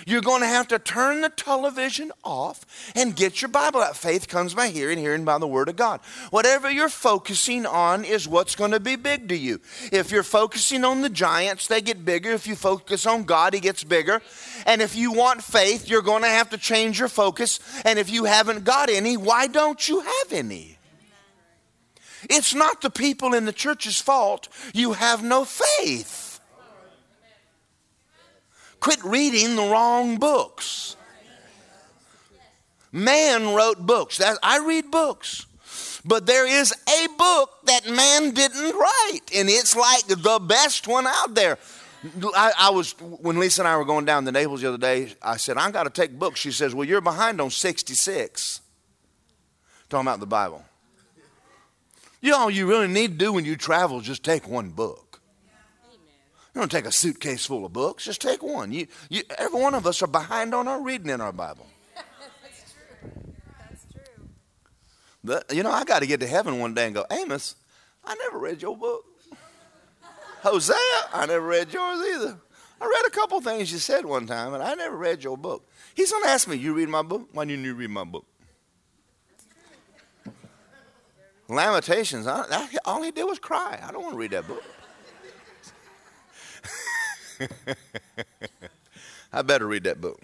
[0.05, 3.97] You're going to have to turn the television off and get your Bible out.
[3.97, 5.99] Faith comes by hearing, hearing by the Word of God.
[6.29, 9.59] Whatever you're focusing on is what's going to be big to you.
[9.91, 12.31] If you're focusing on the giants, they get bigger.
[12.31, 14.21] If you focus on God, He gets bigger.
[14.65, 17.59] And if you want faith, you're going to have to change your focus.
[17.85, 20.77] And if you haven't got any, why don't you have any?
[22.29, 24.47] It's not the people in the church's fault.
[24.73, 26.22] You have no faith.
[28.83, 30.97] Quit reading the wrong books.
[32.91, 34.17] Man wrote books.
[34.17, 35.45] That, I read books.
[36.03, 41.07] But there is a book that man didn't write, and it's like the best one
[41.07, 41.57] out there.
[42.35, 45.13] I, I, was when Lisa and I were going down the Naples the other day.
[45.21, 48.59] I said, "I got to take books." She says, "Well, you're behind on 66."
[49.87, 50.61] Talking about the Bible.
[52.19, 55.12] You know, all you really need to do when you travel just take one book.
[56.53, 58.05] You don't take a suitcase full of books.
[58.05, 58.71] Just take one.
[58.71, 61.65] You, you, every one of us are behind on our reading in our Bible.
[61.95, 63.11] That's true.
[63.59, 64.27] That's true.
[65.23, 67.55] But, you know, I got to get to heaven one day and go, Amos,
[68.05, 69.03] I never read your book.
[70.43, 70.75] Hosea,
[71.11, 72.37] I never read yours either.
[72.79, 75.67] I read a couple things you said one time, and I never read your book.
[75.95, 77.29] He's going to ask me, You read my book?
[77.31, 78.25] Why didn't you read my book?
[81.47, 83.79] Lamentations, I, I, all he did was cry.
[83.81, 84.63] I don't want to read that book.
[89.33, 90.21] I better read that book.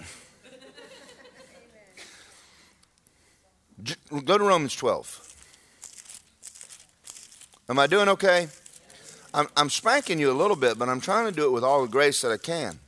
[4.26, 5.30] Go to Romans 12.
[7.69, 8.48] Am I doing okay?
[9.34, 11.84] I'm, I'm spanking you a little bit, but I'm trying to do it with all
[11.84, 12.80] the grace that I can.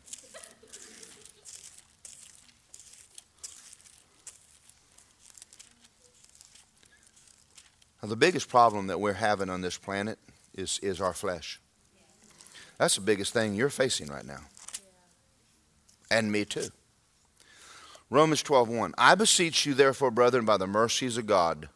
[8.01, 10.17] Now, the biggest problem that we're having on this planet
[10.55, 11.60] is, is our flesh.
[12.81, 14.39] That's the biggest thing you're facing right now.
[16.09, 16.69] And me too.
[18.09, 18.95] Romans 12:1.
[18.97, 21.69] I beseech you therefore, brethren, by the mercies of God,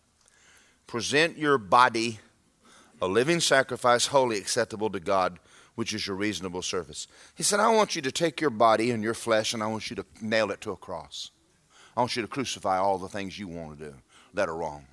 [0.87, 2.21] present your body
[2.99, 5.37] a living sacrifice, holy, acceptable to God,
[5.75, 7.05] which is your reasonable service.
[7.35, 9.91] He said, I want you to take your body and your flesh and I want
[9.91, 11.29] you to nail it to a cross.
[11.95, 13.95] I want you to crucify all the things you want to do
[14.33, 14.87] that are wrong.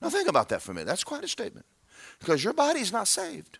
[0.00, 0.86] Now think about that for a minute.
[0.86, 1.66] That's quite a statement.
[2.20, 3.58] Because your body's not saved.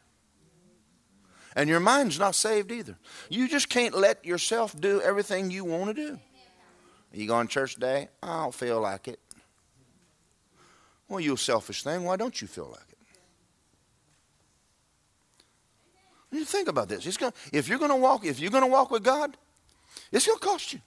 [1.54, 2.96] And your mind's not saved either.
[3.28, 6.18] You just can't let yourself do everything you want to do.
[7.12, 8.08] You going to church today?
[8.22, 9.20] I don't feel like it.
[11.08, 12.04] Well, you selfish thing.
[12.04, 12.98] Why don't you feel like it?
[16.30, 17.04] You think about this.
[17.04, 19.36] It's gonna, if you're going to walk, if you're going to walk with God,
[20.10, 20.80] it's going to cost you.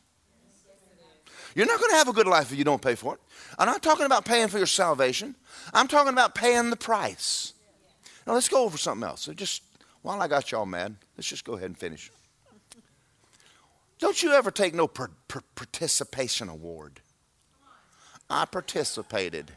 [1.54, 3.19] You're not going to have a good life if you don't pay for it.
[3.58, 5.36] I'm not talking about paying for your salvation.
[5.73, 7.54] I'm talking about paying the price.
[8.25, 9.21] Now let's go over something else.
[9.21, 9.62] So just
[10.05, 12.11] while I got y'all mad, let's just go ahead and finish.
[13.97, 17.01] Don't you ever take no per, per, participation award?
[18.29, 19.51] I participated.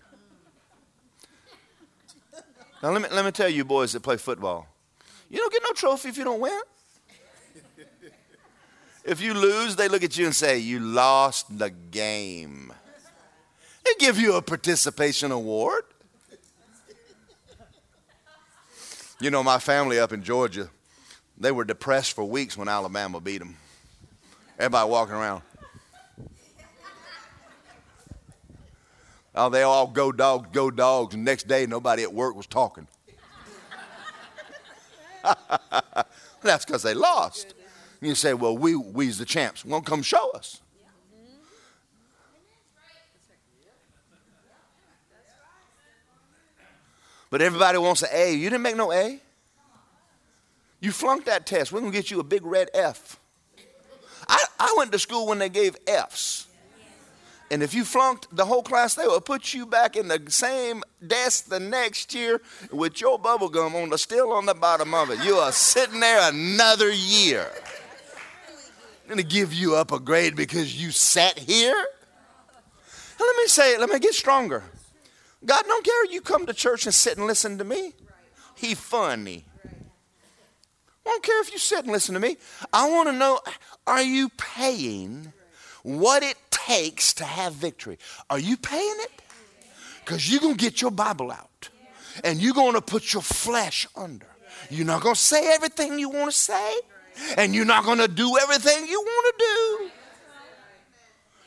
[2.83, 4.67] Now let me let me tell you boys that play football.
[5.29, 6.61] You don't get no trophy if you don't win.
[9.05, 12.73] If you lose, they look at you and say, You lost the game.
[13.85, 15.85] They give you a participation award.
[19.21, 20.71] You know, my family up in Georgia,
[21.37, 23.57] they were depressed for weeks when Alabama beat them.
[24.59, 25.43] Everybody walking around.
[29.35, 31.15] Oh, they all go dogs, go dogs.
[31.15, 32.87] And next day, nobody at work was talking.
[36.43, 37.55] That's because they lost.
[38.01, 39.65] And you say, well, we, we's the champs.
[39.65, 40.61] Well, come show us.
[47.31, 48.33] But everybody wants an A.
[48.33, 49.21] You didn't make no A.
[50.81, 51.73] You flunked that test.
[51.73, 53.19] We're going to get you a big red F.
[54.29, 56.47] I, I went to school when they gave F's.
[57.51, 60.83] And if you flunked the whole class, they would put you back in the same
[61.07, 65.11] desk the next year with your bubble gum on the still on the bottom of
[65.11, 65.25] it.
[65.25, 67.51] You are sitting there another year.
[69.09, 71.87] I'm to give you up a grade because you sat here.
[73.19, 74.63] Now, let me say let me get stronger.
[75.45, 77.95] God don't care if you come to church and sit and listen to me.
[78.55, 79.45] He funny.
[81.05, 82.37] Don't care if you sit and listen to me.
[82.73, 83.41] I want to know
[83.87, 85.33] are you paying
[85.83, 87.99] what it takes to have victory?
[88.29, 89.23] Are you paying it?
[90.05, 91.71] Because you're going to get your Bible out
[92.25, 94.27] and you're going to put your flesh under.
[94.71, 96.75] You're not going to say everything you want to say,
[97.37, 99.91] and you're not going to do everything you want to do.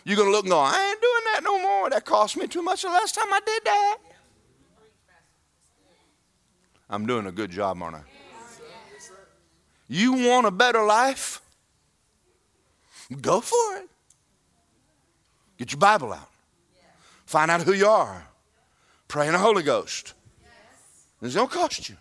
[0.03, 1.89] You're going to look and go, I ain't doing that no more.
[1.89, 3.97] That cost me too much the last time I did that.
[6.89, 8.03] I'm doing a good job, aren't I?
[9.87, 11.41] You want a better life?
[13.21, 13.89] Go for it.
[15.57, 16.29] Get your Bible out.
[17.25, 18.25] Find out who you are.
[19.07, 20.13] Pray in the Holy Ghost.
[21.21, 21.97] It's going to cost you.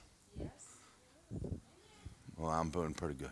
[2.36, 3.30] Well, I'm doing pretty good.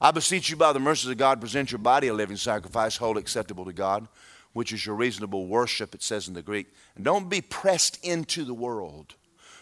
[0.00, 3.20] I beseech you by the mercies of God, present your body a living sacrifice, holy,
[3.20, 4.06] acceptable to God,
[4.52, 6.68] which is your reasonable worship, it says in the Greek.
[6.94, 9.16] And don't be pressed into the world,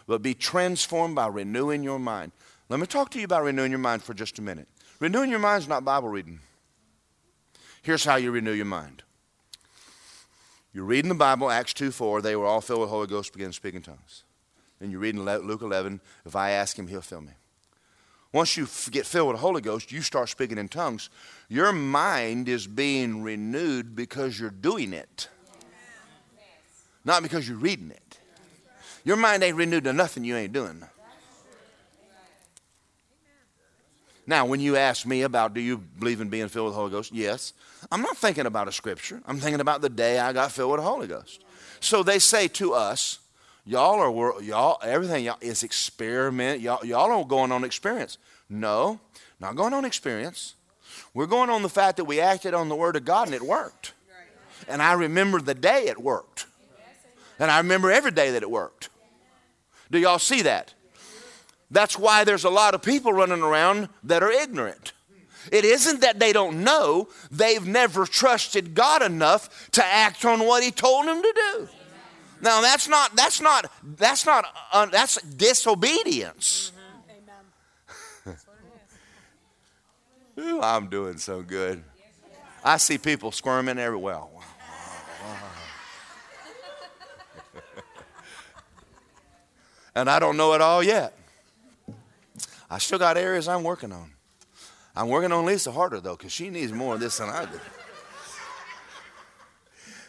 [0.07, 2.33] but be transformed by renewing your mind.
[2.69, 4.69] Let me talk to you about renewing your mind for just a minute.
[5.01, 6.41] Renewing your mind is not Bible reading.
[7.83, 9.03] Here's how you renew your mind.
[10.73, 13.33] You're reading the Bible, Acts 2 4, they were all filled with the Holy Ghost,
[13.33, 14.25] began speaking tongues.
[14.79, 17.33] Then you're reading Luke 11, if I ask him, he'll fill me.
[18.37, 21.09] Once you get filled with the Holy Ghost, you start speaking in tongues.
[21.49, 25.31] Your mind is being renewed because you're doing it,
[27.03, 28.19] not because you're reading it.
[29.05, 30.83] Your mind ain't renewed to nothing you ain't doing.
[34.27, 36.91] Now, when you ask me about do you believe in being filled with the Holy
[36.91, 37.15] Ghost?
[37.15, 37.55] Yes.
[37.91, 39.23] I'm not thinking about a scripture.
[39.27, 41.43] I'm thinking about the day I got filled with the Holy Ghost.
[41.81, 43.19] So they say to us,
[43.67, 46.61] y'all are y'all everything y'all is experiment.
[46.61, 48.19] Y'all y'all are going on experience.
[48.49, 49.01] No,
[49.41, 50.55] not going on experience.
[51.13, 53.43] We're going on the fact that we acted on the word of God and it
[53.43, 53.93] worked.
[54.69, 56.47] And I remember the day it worked.
[57.39, 58.89] And I remember every day that it worked.
[59.91, 60.73] Do y'all see that?
[61.71, 64.93] That's why there's a lot of people running around that are ignorant.
[65.53, 70.63] It isn't that they don't know, they've never trusted God enough to act on what
[70.63, 71.69] He told them to do.
[72.41, 76.73] Now that's not that's not that's not uh, that's disobedience.
[80.39, 81.83] Ooh, I'm doing so good.
[82.65, 84.21] I see people squirming everywhere.
[89.95, 91.17] and I don't know it all yet.
[92.69, 94.11] I still got areas I'm working on.
[94.95, 97.61] I'm working on Lisa harder though, because she needs more of this than I do.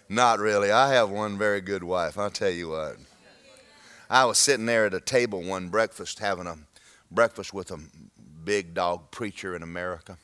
[0.10, 0.72] Not really.
[0.72, 2.18] I have one very good wife.
[2.18, 2.97] I'll tell you what.
[4.10, 6.58] I was sitting there at a table one breakfast having a
[7.12, 7.80] breakfast with a
[8.45, 10.18] big dog preacher in America.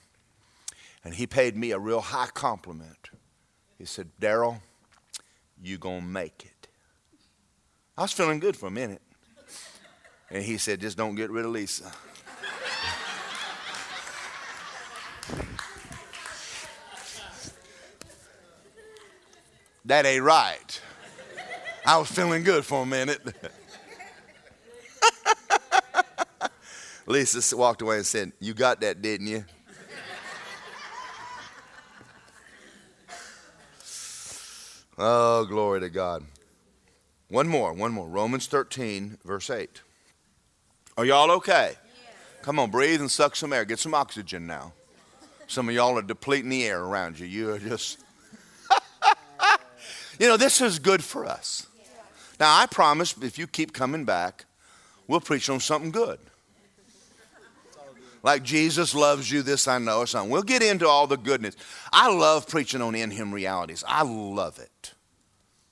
[1.04, 3.10] And he paid me a real high compliment.
[3.78, 4.62] He said, Daryl,
[5.62, 6.68] you gonna make it.
[7.98, 9.02] I was feeling good for a minute.
[10.30, 11.92] And he said, just don't get rid of Lisa.
[19.86, 20.82] That ain't right.
[21.86, 23.22] I was feeling good for a minute.
[27.06, 29.44] Lisa walked away and said, You got that, didn't you?
[34.98, 36.24] oh, glory to God.
[37.28, 38.08] One more, one more.
[38.08, 39.82] Romans 13, verse 8.
[40.98, 41.74] Are y'all okay?
[42.44, 43.66] Come on, breathe and suck some air.
[43.66, 44.74] Get some oxygen now.
[45.48, 47.26] Some of y'all are depleting the air around you.
[47.26, 48.03] You are just.
[50.20, 51.68] You know, this is good for us.
[52.40, 54.46] Now, I promise if you keep coming back,
[55.08, 56.20] we'll preach on something good.
[58.24, 60.32] Like Jesus loves you, this I know, or something.
[60.32, 61.58] We'll get into all the goodness.
[61.92, 63.84] I love preaching on in Him realities.
[63.86, 64.94] I love it.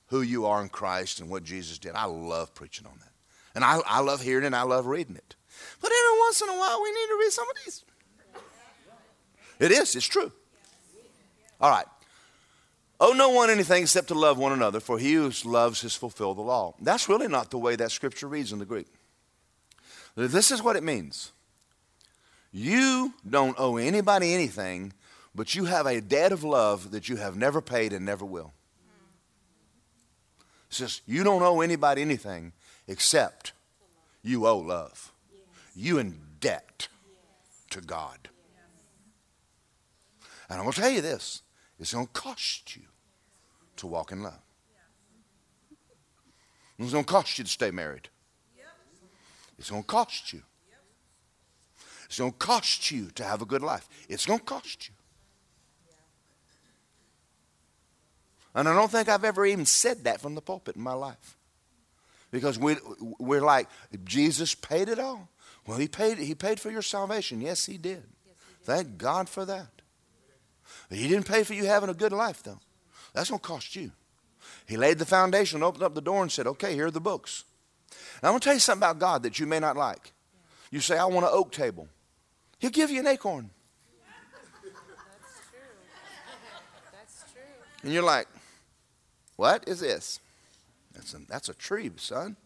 [0.08, 1.94] Who you are in Christ and what Jesus did.
[1.94, 3.12] I love preaching on that.
[3.54, 5.34] And I, I love hearing it and I love reading it.
[5.80, 7.84] But every once in a while, we need to read some of these.
[9.58, 10.32] It is, it's true.
[11.60, 11.86] All right.
[13.04, 16.36] Oh, no one anything except to love one another, for he who loves has fulfilled
[16.36, 16.76] the law.
[16.80, 18.86] That's really not the way that scripture reads in the Greek.
[20.14, 21.32] This is what it means
[22.52, 24.92] you don't owe anybody anything,
[25.34, 28.52] but you have a debt of love that you have never paid and never will.
[30.70, 32.52] It says you don't owe anybody anything
[32.86, 33.52] except
[34.22, 35.10] you owe love.
[35.74, 36.86] You in debt
[37.70, 38.28] to God.
[40.48, 41.42] And I'm going to tell you this
[41.80, 42.82] it's going to cost you
[43.82, 44.40] to walk in love.
[46.78, 48.08] It's going to cost you to stay married.
[49.58, 50.42] It's going to cost you.
[52.06, 53.88] It's going to cost you to have a good life.
[54.08, 54.94] It's going to cost you.
[58.54, 61.36] And I don't think I've ever even said that from the pulpit in my life.
[62.30, 62.76] Because we,
[63.18, 63.68] we're like,
[64.04, 65.28] Jesus paid it all.
[65.66, 67.40] Well, he paid, he paid for your salvation.
[67.40, 68.04] Yes, he did.
[68.62, 69.82] Thank God for that.
[70.88, 72.60] He didn't pay for you having a good life, though.
[73.12, 73.92] That's going to cost you.
[74.66, 77.44] He laid the foundation, opened up the door, and said, Okay, here are the books.
[78.22, 80.12] Now, I'm going to tell you something about God that you may not like.
[80.70, 81.88] You say, I want an oak table.
[82.58, 83.50] He'll give you an acorn.
[84.62, 85.60] That's true.
[86.92, 87.42] That's true.
[87.82, 88.28] And you're like,
[89.36, 90.20] what is this?
[90.94, 92.36] That's a, that's a tree, son.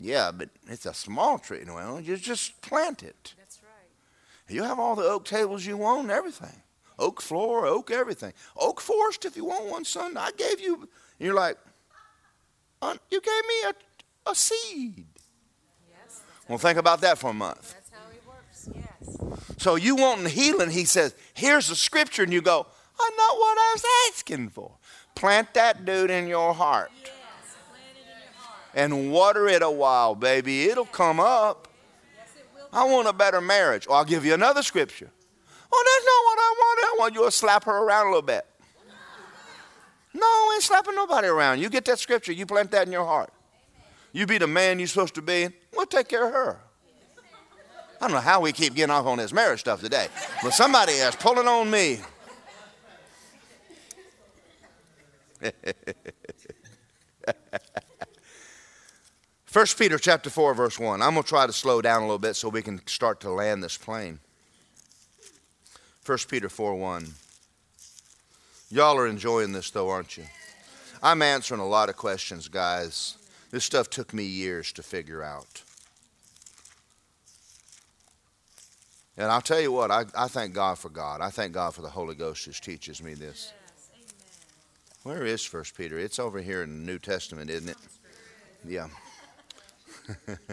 [0.00, 1.62] Yeah, but it's a small tree.
[1.66, 3.34] Well, you just plant it.
[3.38, 4.54] That's right.
[4.54, 6.62] You have all the oak tables you want and everything.
[6.98, 8.32] Oak floor, oak everything.
[8.56, 10.16] Oak forest if you want one, son.
[10.16, 10.74] I gave you.
[10.74, 10.88] And
[11.18, 11.56] you're like,
[12.82, 13.70] you gave me
[14.26, 15.06] a, a seed.
[15.88, 16.22] Yes.
[16.48, 17.72] Well, think about that for a month.
[17.74, 18.68] that's how he works.
[18.74, 19.52] Yes.
[19.58, 22.66] So you wanting healing, he says, here's the scripture, and you go,
[23.00, 24.72] I know what I was asking for.
[25.14, 27.10] Plant that dude in your heart Yes.
[27.92, 28.70] In your heart.
[28.74, 30.64] and water it a while, baby.
[30.68, 31.68] It'll come up.
[32.16, 32.68] Yes, it.
[32.72, 33.86] I want a better marriage.
[33.88, 35.10] Or I'll give you another scripture.
[35.70, 36.78] Oh, that's not what I want.
[36.80, 38.46] I want you to slap her around a little bit.
[40.14, 41.60] No, ain't slapping nobody around.
[41.60, 43.30] You get that scripture, you plant that in your heart.
[44.12, 46.58] You be the man you're supposed to be, we'll take care of her.
[48.00, 50.06] I don't know how we keep getting off on this marriage stuff today,
[50.42, 51.98] but somebody is pulling on me.
[59.44, 61.02] First Peter chapter 4 verse 1.
[61.02, 63.30] I'm going to try to slow down a little bit so we can start to
[63.30, 64.20] land this plane.
[66.08, 67.06] First Peter 4 1.
[68.70, 70.24] Y'all are enjoying this though, aren't you?
[71.02, 73.18] I'm answering a lot of questions, guys.
[73.50, 75.62] This stuff took me years to figure out.
[79.18, 81.20] And I'll tell you what, I, I thank God for God.
[81.20, 83.52] I thank God for the Holy Ghost who teaches me this.
[83.92, 84.08] Yes.
[85.02, 85.98] Where is First Peter?
[85.98, 87.76] It's over here in the New Testament, isn't it?
[88.66, 88.86] Yeah.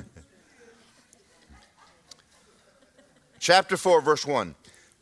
[3.39, 4.53] Chapter 4, verse 1.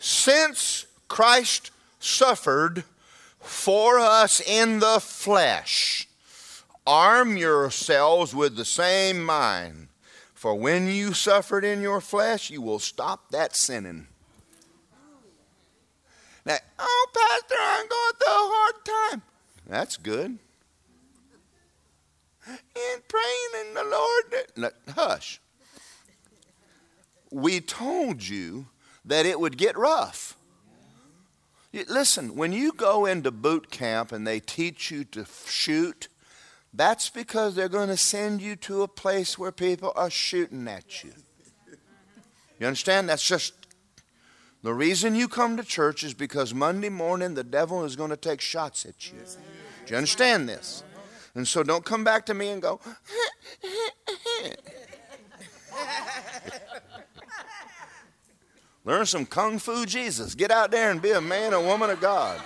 [0.04, 2.84] Since Christ suffered
[3.40, 6.10] for us in the flesh,
[6.86, 9.88] arm yourselves with the same mind.
[10.34, 14.08] For when you suffered in your flesh, you will stop that sinning.
[16.46, 19.22] Now, oh, Pastor, I'm going through a hard time.
[19.66, 20.38] That's good.
[22.46, 24.74] And praying in the Lord.
[24.98, 25.40] Hush.
[27.32, 28.66] We told you
[29.06, 30.38] that it would get rough.
[31.74, 36.08] Listen, when you go into boot camp and they teach you to shoot,
[36.74, 41.04] that's because they're going to send you to a place where people are shooting at
[41.04, 41.14] you.
[42.60, 43.10] You understand?
[43.10, 43.54] That's just
[44.62, 48.18] the reason you come to church is because Monday morning the devil is going to
[48.18, 49.18] take shots at you.
[49.86, 50.84] Do you understand this?
[51.36, 52.80] And so don't come back to me and go,
[58.86, 60.36] Learn some Kung Fu Jesus.
[60.36, 62.42] Get out there and be a man or woman of God.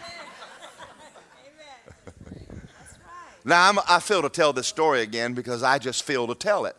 [3.47, 6.65] Now, I'm, I feel to tell this story again because I just feel to tell
[6.65, 6.75] it.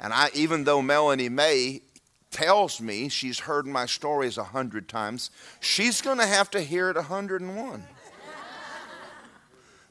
[0.00, 1.82] And I, even though Melanie May
[2.30, 5.30] tells me she's heard my stories a hundred times,
[5.60, 7.84] she's going to have to hear it a hundred and one.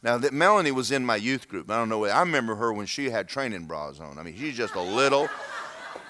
[0.01, 2.05] Now that Melanie was in my youth group, I don't know.
[2.05, 4.19] I remember her when she had training bras on.
[4.19, 5.27] I mean, she's just a little.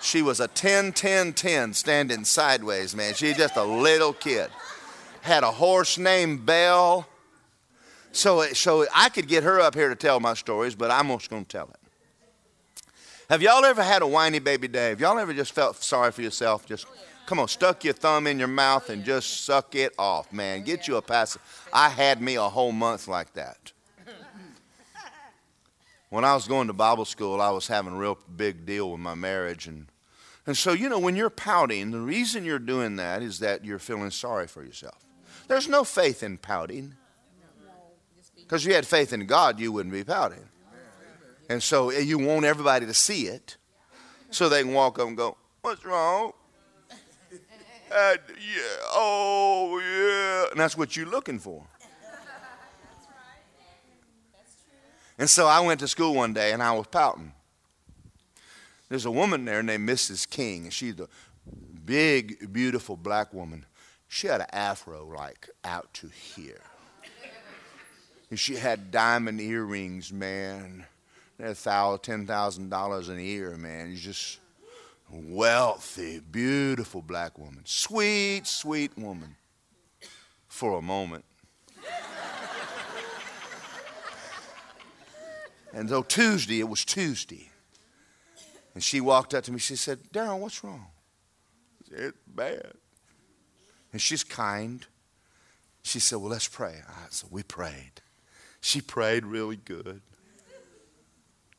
[0.02, 3.14] She was a 10, 10, 10 standing sideways, man.
[3.14, 4.50] She's just a little kid.
[5.22, 7.08] Had a horse named Belle.
[8.12, 11.30] So, so I could get her up here to tell my stories, but I'm just
[11.30, 11.80] going to tell it.
[13.30, 14.90] Have y'all ever had a whiny baby day?
[14.90, 16.68] Have y'all ever just felt sorry for yourself?
[16.68, 16.86] Just
[17.26, 20.64] come on, stuck your thumb in your mouth and just suck it off, man.
[20.64, 21.38] Get you a pass.
[21.74, 23.72] I had me a whole month like that.
[26.10, 29.00] When I was going to Bible school, I was having a real big deal with
[29.00, 29.88] my marriage, and
[30.46, 33.80] and so you know when you're pouting, the reason you're doing that is that you're
[33.80, 35.04] feeling sorry for yourself.
[35.48, 36.96] There's no faith in pouting.
[38.36, 40.48] Because if you had faith in God, you wouldn't be pouting.
[41.50, 43.58] And so eh, you want everybody to see it
[44.30, 46.34] so they can walk up and go, What's wrong?
[47.32, 50.52] Uh, yeah, oh, yeah.
[50.52, 51.66] And that's what you're looking for.
[55.18, 57.32] And so I went to school one day and I was pouting.
[58.90, 60.30] There's a woman there named Mrs.
[60.30, 61.08] King, and she's a
[61.86, 63.66] big, beautiful black woman.
[64.08, 66.62] She had an afro like out to here.
[68.30, 70.86] And she had diamond earrings, man.
[71.40, 73.92] Thousand dollars an ear, man.
[73.92, 74.40] She's just
[75.12, 77.62] wealthy, beautiful black woman.
[77.66, 79.36] Sweet, sweet woman.
[80.48, 81.26] For a moment.
[85.76, 87.52] And so Tuesday, it was Tuesday.
[88.74, 89.60] And she walked up to me.
[89.60, 90.88] She said, Darren, what's wrong?
[91.90, 92.72] Said, it's bad.
[93.92, 94.86] And she's kind.
[95.84, 96.82] She said, Well, let's pray.
[96.88, 98.02] I said, We prayed.
[98.62, 100.02] She prayed really good.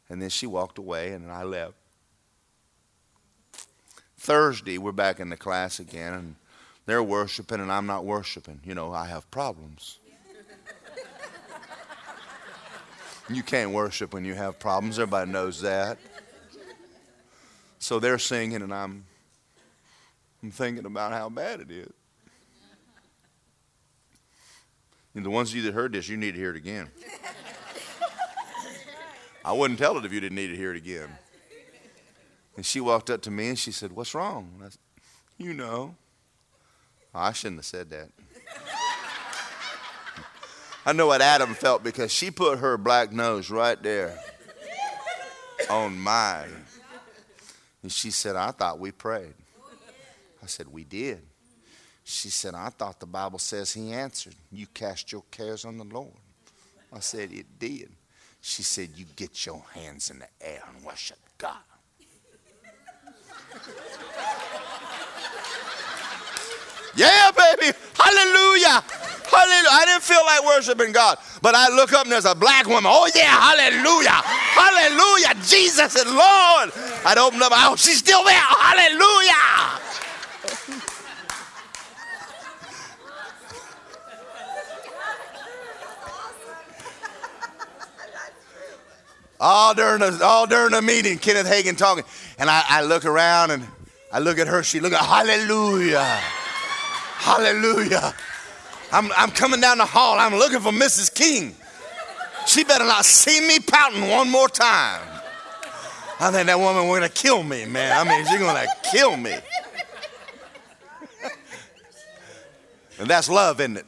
[0.08, 1.74] And then she walked away, and I left.
[4.18, 6.36] Thursday, we're back in the class again, and
[6.86, 8.60] they're worshiping, and I'm not worshiping.
[8.64, 9.98] You know, I have problems.
[13.28, 14.98] You can't worship when you have problems.
[14.98, 15.98] Everybody knows that.
[17.78, 19.04] So they're singing, and I'm,
[20.42, 21.92] I'm thinking about how bad it is.
[25.14, 26.90] And the ones of you that heard this, you need to hear it again.
[29.44, 31.08] I wouldn't tell it if you didn't need to hear it again.
[32.56, 34.50] And she walked up to me and she said, What's wrong?
[34.60, 34.76] Said,
[35.38, 35.94] You know.
[37.14, 38.10] I shouldn't have said that.
[40.86, 44.16] I know what Adam felt because she put her black nose right there
[45.68, 46.64] on mine.
[47.82, 49.34] And she said, I thought we prayed.
[50.40, 51.22] I said, We did.
[52.04, 54.36] She said, I thought the Bible says he answered.
[54.52, 56.14] You cast your cares on the Lord.
[56.92, 57.90] I said, It did.
[58.40, 61.56] She said, You get your hands in the air and worship God.
[66.94, 67.76] yeah, baby.
[67.98, 68.84] Hallelujah.
[69.28, 69.68] Hallelujah.
[69.72, 72.84] I didn't feel like worshiping God, but I look up and there's a black woman.
[72.86, 73.36] Oh, yeah.
[73.40, 74.22] Hallelujah.
[74.54, 75.34] Hallelujah.
[75.46, 76.72] Jesus is Lord.
[77.04, 77.52] I'd open up.
[77.54, 78.34] Oh, she's still there.
[78.34, 79.82] Hallelujah.
[89.40, 92.04] all during the all during the meeting, Kenneth Hagin talking,
[92.38, 93.66] and I, I look around and
[94.12, 94.62] I look at her.
[94.62, 96.04] She look at Hallelujah,
[97.18, 98.14] Hallelujah.
[98.92, 100.18] I'm I'm coming down the hall.
[100.18, 101.14] I'm looking for Mrs.
[101.14, 101.54] King.
[102.46, 105.02] She better not see me pouting one more time.
[106.18, 108.06] I think that woman gonna kill me, man.
[108.06, 109.34] I mean, she's gonna kill me.
[112.98, 113.86] and that's love, isn't it?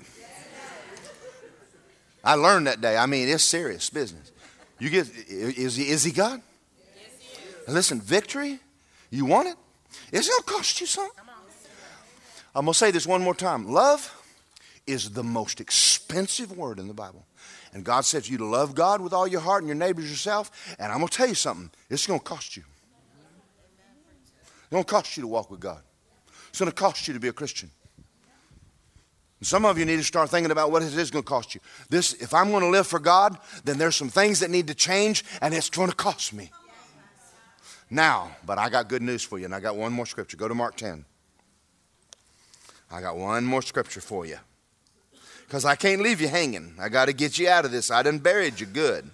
[2.24, 2.96] I learned that day.
[2.96, 4.32] I mean, it's serious business.
[4.78, 6.42] You get is he is he God?
[7.66, 8.58] Listen, victory,
[9.10, 9.56] you want it?
[10.12, 11.12] It's gonna cost you something.
[12.54, 13.70] I'm gonna say this one more time.
[13.70, 14.14] Love
[14.88, 17.26] is the most expensive word in the Bible.
[17.72, 20.50] And God says you to love God with all your heart and your neighbors yourself.
[20.78, 22.64] And I'm gonna tell you something, it's gonna cost you.
[24.62, 25.82] It's gonna cost you to walk with God.
[26.48, 27.70] It's going to cost you to be a Christian.
[29.38, 31.54] And some of you need to start thinking about what it is going to cost
[31.54, 31.60] you.
[31.88, 34.74] This, if I'm going to live for God, then there's some things that need to
[34.74, 36.50] change, and it's going to cost me.
[37.90, 40.36] Now, but I got good news for you, and I got one more scripture.
[40.36, 41.04] Go to Mark 10.
[42.90, 44.38] I got one more scripture for you.
[45.48, 46.74] Because I can't leave you hanging.
[46.78, 47.90] I got to get you out of this.
[47.90, 49.10] I done buried you good.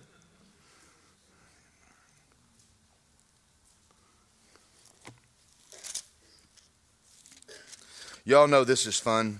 [8.24, 9.38] Y'all know this is fun.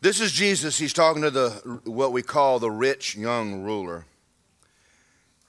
[0.00, 0.78] This is Jesus.
[0.78, 4.06] He's talking to the what we call the rich young ruler.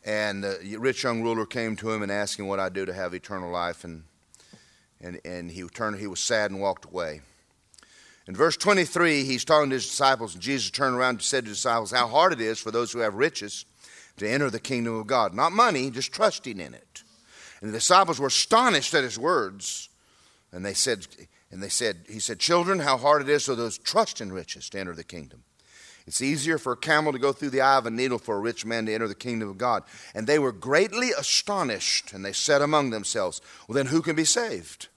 [0.04, 2.94] And the rich young ruler came to him and asked him what I do to
[2.94, 3.84] have eternal life.
[3.84, 4.06] And,
[5.02, 7.22] and, and he turned, he was sad and walked away.
[8.28, 11.50] In verse 23, he's talking to his disciples, and Jesus turned around and said to
[11.50, 13.66] the disciples, How hard it is for those who have riches
[14.18, 15.34] to enter the kingdom of God.
[15.34, 17.04] Not money, just trusting in it.
[17.62, 19.90] And the disciples were astonished at his words.
[20.52, 21.08] And they said,
[21.52, 24.70] and they said, He said, Children, how hard it is for those trust in riches
[24.70, 25.44] to enter the kingdom.
[26.08, 28.40] It's easier for a camel to go through the eye of a needle for a
[28.40, 29.84] rich man to enter the kingdom of God.
[30.16, 34.26] And they were greatly astonished, and they said among themselves, Well, then who can be
[34.26, 34.88] saved?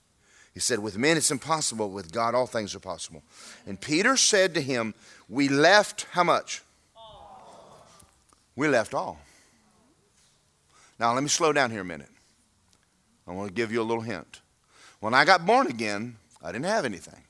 [0.53, 3.23] He said, With men it's impossible, with God all things are possible.
[3.67, 4.93] And Peter said to him,
[5.29, 6.63] We left how much?
[6.95, 7.85] All.
[8.55, 9.19] We left all.
[10.97, 12.09] Now, let me slow down here a minute.
[13.27, 14.41] I want to give you a little hint.
[15.01, 17.21] When I got born again, I didn't have anything,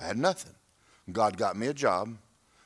[0.00, 0.54] I had nothing.
[1.12, 2.16] God got me a job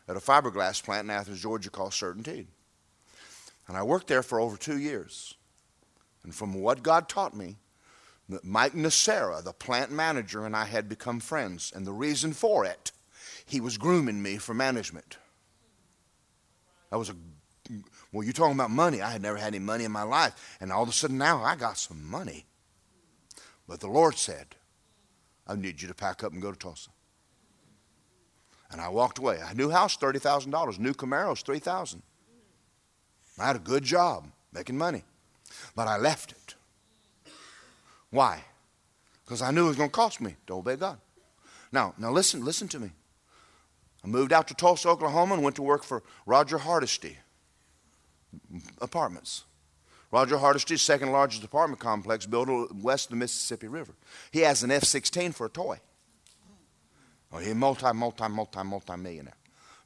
[0.08, 2.46] at a fiberglass plant in Athens, Georgia called CertainTeed.
[3.66, 5.34] And I worked there for over two years.
[6.22, 7.56] And from what God taught me,
[8.42, 11.72] Mike Nacera, the plant manager, and I had become friends.
[11.74, 12.92] And the reason for it,
[13.44, 15.18] he was grooming me for management.
[16.90, 17.16] I was a,
[18.12, 19.02] well, you're talking about money.
[19.02, 20.56] I had never had any money in my life.
[20.60, 22.46] And all of a sudden now I got some money.
[23.66, 24.54] But the Lord said,
[25.46, 26.90] I need you to pack up and go to Tulsa.
[28.70, 29.38] And I walked away.
[29.42, 30.78] A new house, $30,000.
[30.78, 32.02] New Camaro's, 3000
[33.38, 35.02] I had a good job making money.
[35.74, 36.54] But I left it.
[38.10, 38.44] Why?
[39.24, 40.98] Because I knew it was going to cost me to obey God.
[41.72, 42.90] Now, now listen, listen to me.
[44.04, 47.18] I moved out to Tulsa, Oklahoma, and went to work for Roger Hardesty
[48.80, 49.44] Apartments.
[50.12, 53.94] Roger Hardesty's second largest apartment complex built west of the Mississippi River.
[54.30, 55.80] He has an F 16 for a toy.
[57.34, 59.34] Oh, he's multi, multi, multi, multi millionaire.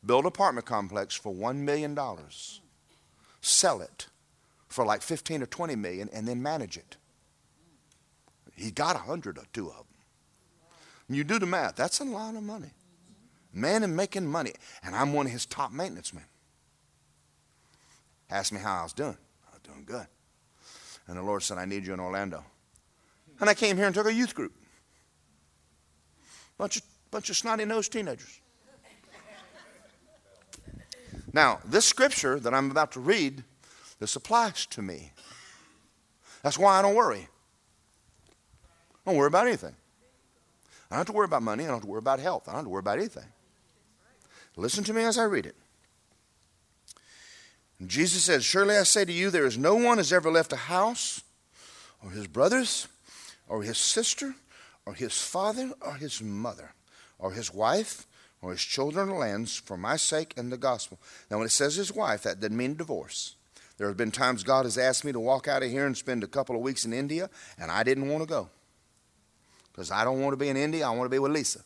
[0.04, 1.98] Build an apartment complex for $1 million.
[3.40, 4.06] Sell it
[4.68, 6.96] for like 15 or 20 million and then manage it.
[8.54, 9.86] He got a hundred or two of them.
[11.08, 12.70] And you do the math, that's a lot of money.
[13.54, 14.52] Man and making money.
[14.82, 16.24] And I'm one of his top maintenance men.
[18.30, 19.16] Asked me how I was doing.
[19.50, 20.06] I was doing good.
[21.06, 22.44] And the Lord said, I need you in Orlando.
[23.40, 24.52] And I came here and took a youth group.
[26.58, 28.40] Bunch of Bunch of snotty nosed teenagers.
[31.32, 33.44] Now, this scripture that I'm about to read,
[33.98, 35.12] this applies to me.
[36.42, 37.28] That's why I don't worry.
[39.06, 39.74] I don't worry about anything.
[40.90, 41.64] I don't have to worry about money.
[41.64, 42.48] I don't have to worry about health.
[42.48, 43.26] I don't have to worry about anything.
[44.56, 45.56] Listen to me as I read it.
[47.86, 50.56] Jesus says, Surely I say to you, there is no one has ever left a
[50.56, 51.22] house,
[52.02, 52.88] or his brothers,
[53.46, 54.34] or his sister,
[54.84, 56.72] or his father, or his mother
[57.18, 58.06] or his wife
[58.40, 60.98] or his children or lands for my sake and the gospel.
[61.30, 63.34] Now, when it says his wife, that doesn't mean divorce.
[63.76, 66.24] There have been times God has asked me to walk out of here and spend
[66.24, 68.50] a couple of weeks in India, and I didn't want to go.
[69.70, 71.60] Because I don't want to be in India, I want to be with Lisa.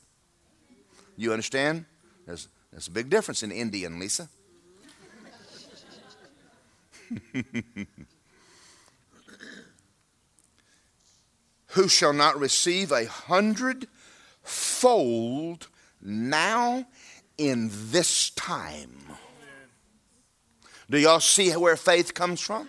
[1.16, 1.86] You understand?
[2.26, 4.28] There's, there's a big difference in India and Lisa.
[11.68, 13.88] Who shall not receive a hundred
[14.42, 15.68] fold
[16.00, 16.86] now
[17.38, 18.90] in this time.
[20.90, 22.68] Do y'all see where faith comes from?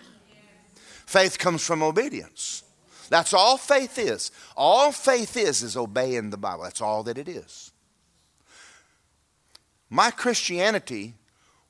[1.06, 2.62] Faith comes from obedience.
[3.10, 4.30] That's all faith is.
[4.56, 6.64] All faith is is obeying the Bible.
[6.64, 7.70] That's all that it is.
[9.90, 11.14] My Christianity,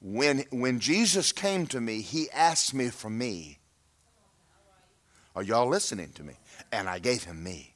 [0.01, 3.59] when, when Jesus came to me, he asked me for me.
[5.35, 6.35] Are y'all listening to me?
[6.71, 7.74] And I gave him me.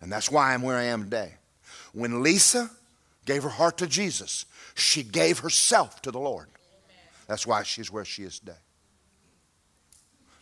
[0.00, 1.34] And that's why I'm where I am today.
[1.92, 2.70] When Lisa
[3.24, 4.44] gave her heart to Jesus,
[4.74, 6.48] she gave herself to the Lord.
[7.26, 8.52] That's why she's where she is today.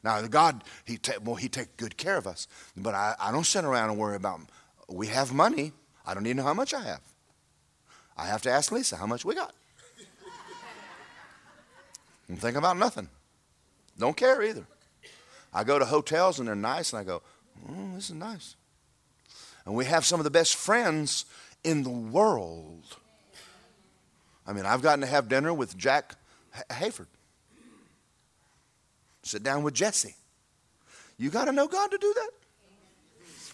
[0.03, 1.39] Now, God, He take well,
[1.77, 2.47] good care of us,
[2.77, 4.41] but I, I don't sit around and worry about.
[4.89, 5.73] We have money.
[6.07, 7.01] I don't even know how much I have.
[8.17, 9.55] I have to ask Lisa how much we got.
[12.37, 13.09] think about nothing.
[13.99, 14.67] Don't care either.
[15.55, 17.23] I go to hotels and they're nice, and I go,
[17.69, 18.57] oh, this is nice.
[19.67, 21.25] And we have some of the best friends
[21.63, 22.85] in the world.
[24.47, 26.17] I mean, I've gotten to have dinner with Jack
[26.71, 27.07] Hayford,
[29.23, 30.15] sit down with Jesse.
[31.17, 32.31] You got to know God to do that.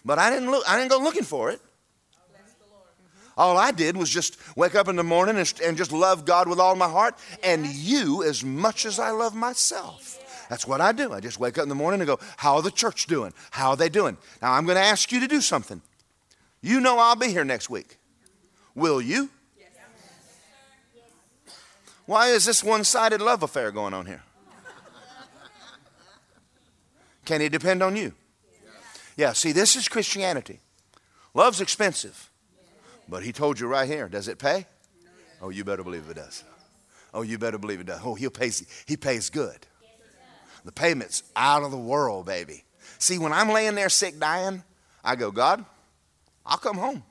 [0.04, 0.64] But I didn't look.
[0.68, 1.60] I didn't go looking for it.
[3.36, 6.48] All I did was just wake up in the morning and, and just love God
[6.48, 10.18] with all my heart and you as much as I love myself.
[10.50, 11.12] That's what I do.
[11.12, 13.32] I just wake up in the morning and go, How are the church doing?
[13.50, 14.18] How are they doing?
[14.42, 15.80] Now I'm going to ask you to do something.
[16.62, 17.98] You know I'll be here next week.
[18.74, 19.30] Will you?
[22.06, 24.22] Why is this one sided love affair going on here?
[27.24, 28.14] Can he depend on you?
[29.16, 30.60] Yeah, see, this is Christianity.
[31.34, 32.30] Love's expensive.
[33.08, 34.66] But he told you right here, does it pay?
[35.40, 36.42] Oh, you better believe it does.
[37.14, 38.00] Oh, you better believe it does.
[38.04, 39.66] Oh, he pays, he pays good.
[40.64, 42.64] The payment's out of the world, baby.
[42.98, 44.62] See, when I'm laying there sick, dying,
[45.02, 45.64] I go, God,
[46.50, 47.02] I'll come home.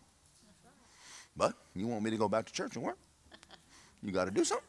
[1.35, 2.97] But you want me to go back to church and work?
[4.03, 4.65] You got to do something.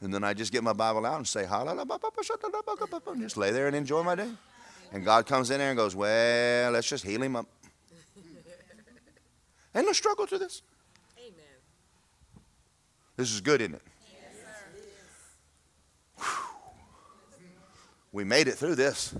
[0.00, 3.76] And then I just get my Bible out and say, and just lay there and
[3.76, 4.30] enjoy my day.
[4.92, 7.46] And God comes in there and goes, Well, let's just heal him up.
[9.74, 10.62] Ain't no struggle to this.
[11.18, 11.32] Amen.
[13.16, 13.82] This is good, isn't it?
[18.12, 19.14] We made it through this.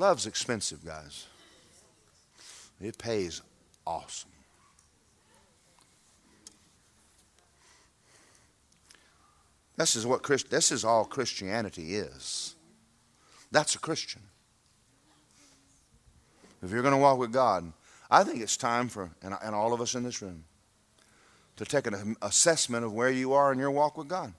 [0.00, 1.26] Love's expensive, guys.
[2.80, 3.42] It pays
[3.86, 4.30] awesome.
[9.76, 12.54] This is what Christ, this is all Christianity is.
[13.52, 14.22] That's a Christian.
[16.62, 17.70] If you're going to walk with God,
[18.10, 20.44] I think it's time for, and, and all of us in this room,
[21.56, 24.32] to take an assessment of where you are in your walk with God.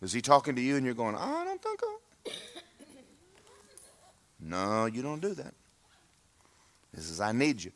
[0.00, 1.98] Is He talking to you and you're going, I don't think so.
[4.40, 5.54] No, you don't do that.
[6.94, 7.72] He says, I need you.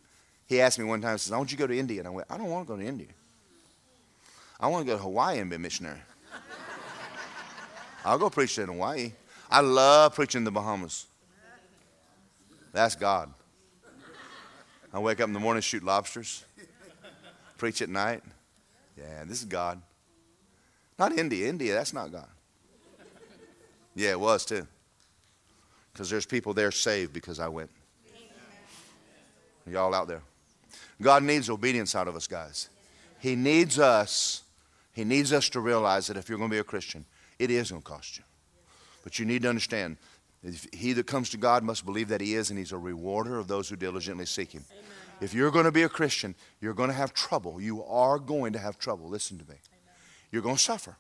[0.47, 2.01] He asked me one time, he says, I want you to go to India.
[2.01, 3.09] And I went, I don't want to go to India.
[4.61, 6.01] I want to go to Hawaii and be a missionary.
[8.05, 9.13] I'll go preach in Hawaii.
[9.51, 11.07] I love preaching in the Bahamas.
[12.73, 13.33] That's God.
[14.93, 16.45] I wake up in the morning, shoot lobsters,
[17.57, 18.23] preach at night.
[18.97, 19.81] Yeah, this is God.
[20.99, 21.49] Not India.
[21.49, 22.29] India, that's not God.
[23.95, 24.67] Yeah, it was too.
[25.99, 27.71] Because there's people there saved because I went.
[29.67, 30.23] Y'all out there.
[31.03, 32.69] God needs obedience out of us, guys.
[33.19, 34.45] He needs us.
[34.93, 37.05] He needs us to realize that if you're going to be a Christian,
[37.41, 38.23] it is going to cost you.
[39.03, 39.97] But you need to understand
[40.73, 43.49] he that comes to God must believe that He is, and He's a rewarder of
[43.49, 44.65] those who diligently seek Him.
[44.71, 44.85] Amen.
[45.21, 47.61] If you're going to be a Christian, you're going to have trouble.
[47.61, 49.09] You are going to have trouble.
[49.09, 49.57] Listen to me.
[49.57, 49.95] Amen.
[50.31, 50.97] You're going to suffer.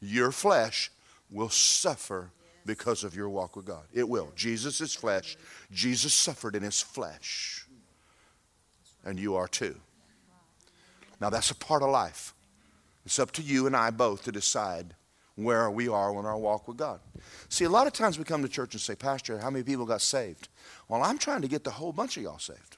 [0.00, 0.90] Your flesh
[1.30, 2.32] will suffer
[2.66, 3.84] because of your walk with God.
[3.92, 4.32] It will.
[4.34, 5.36] Jesus is flesh.
[5.70, 7.66] Jesus suffered in His flesh.
[9.04, 9.76] And you are too.
[11.20, 12.34] Now, that's a part of life.
[13.04, 14.94] It's up to you and I both to decide
[15.36, 17.00] where we are in our walk with God.
[17.48, 19.84] See, a lot of times we come to church and say, Pastor, how many people
[19.84, 20.48] got saved?
[20.88, 22.76] Well, I'm trying to get the whole bunch of y'all saved.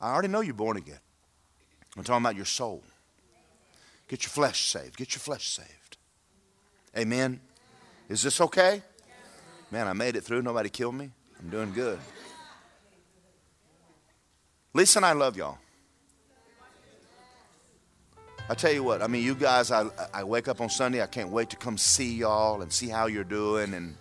[0.00, 1.00] I already know you're born again.
[1.96, 2.82] I'm talking about your soul.
[4.08, 4.96] Get your flesh saved.
[4.96, 5.98] Get your flesh saved.
[6.96, 7.40] Amen.
[8.10, 8.82] Is this okay?
[9.70, 10.42] Man, I made it through.
[10.42, 11.10] Nobody killed me.
[11.38, 12.00] I'm doing good.
[14.74, 15.58] Lisa and I love y'all.
[18.48, 21.06] I tell you what, I mean, you guys, I, I wake up on Sunday, I
[21.06, 23.74] can't wait to come see y'all and see how you're doing.
[23.74, 23.94] And,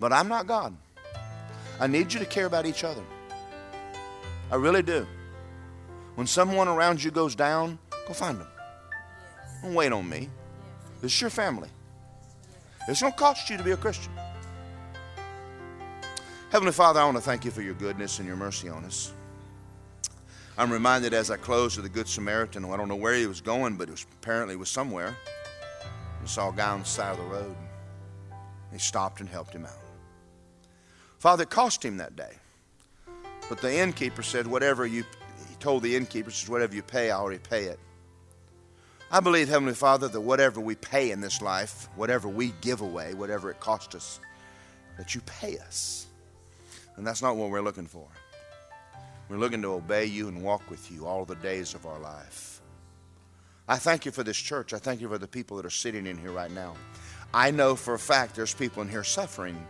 [0.00, 0.74] but I'm not God.
[1.78, 3.02] I need you to care about each other.
[4.50, 5.06] I really do.
[6.14, 8.48] When someone around you goes down, go find them.
[9.60, 10.30] Don't wait on me.
[11.02, 11.68] This is your family.
[12.88, 14.12] It's going to cost you to be a Christian.
[16.50, 19.12] Heavenly Father, I want to thank you for your goodness and your mercy on us.
[20.58, 23.40] I'm reminded as I close of the Good Samaritan, I don't know where he was
[23.40, 25.16] going, but it was apparently was somewhere.
[26.20, 27.56] He saw a guy on the side of the road.
[28.70, 29.78] He stopped and helped him out.
[31.18, 32.36] Father, it cost him that day.
[33.48, 35.04] But the innkeeper said, whatever you,
[35.48, 37.78] he told the innkeeper, says, whatever you pay, I already pay it.
[39.14, 43.12] I believe, Heavenly Father, that whatever we pay in this life, whatever we give away,
[43.12, 44.20] whatever it costs us,
[44.96, 46.06] that you pay us.
[46.96, 48.06] And that's not what we're looking for.
[49.28, 52.62] We're looking to obey you and walk with you all the days of our life.
[53.68, 54.72] I thank you for this church.
[54.72, 56.74] I thank you for the people that are sitting in here right now.
[57.34, 59.66] I know for a fact there's people in here suffering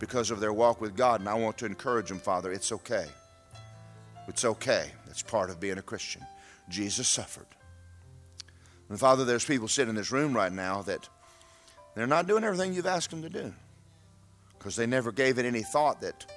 [0.00, 3.06] because of their walk with God, and I want to encourage them, Father, it's okay.
[4.26, 4.90] It's okay.
[5.08, 6.22] It's part of being a Christian.
[6.68, 7.46] Jesus suffered.
[8.92, 11.08] And Father, there's people sitting in this room right now that
[11.94, 13.50] they're not doing everything you've asked them to do
[14.58, 16.30] because they never gave it any thought that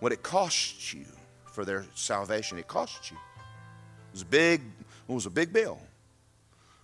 [0.00, 1.04] what it costs you
[1.44, 3.16] for their salvation, it costs you.
[3.16, 4.62] It was a big,
[5.08, 5.78] it was a big bill.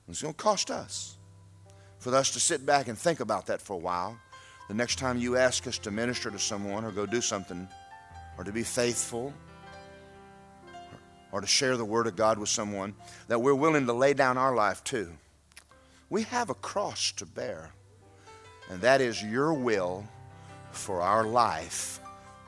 [0.09, 1.17] It's going to cost us
[1.99, 4.17] for us to sit back and think about that for a while.
[4.69, 7.67] The next time you ask us to minister to someone or go do something
[8.39, 9.35] or to be faithful
[11.33, 12.95] or to share the Word of God with someone,
[13.29, 15.11] that we're willing to lay down our life too.
[16.11, 17.71] We have a cross to bear,
[18.71, 20.05] and that is your will
[20.73, 22.01] for our life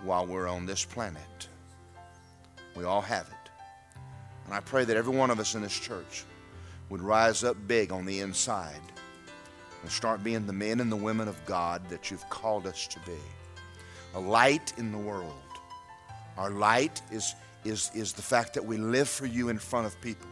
[0.03, 1.49] while we're on this planet.
[2.74, 3.51] We all have it.
[4.47, 6.24] And I pray that every one of us in this church
[6.89, 8.81] would rise up big on the inside
[9.83, 12.99] and start being the men and the women of God that you've called us to
[13.01, 13.18] be.
[14.14, 15.33] A light in the world.
[16.37, 20.00] Our light is, is, is the fact that we live for you in front of
[20.00, 20.28] people.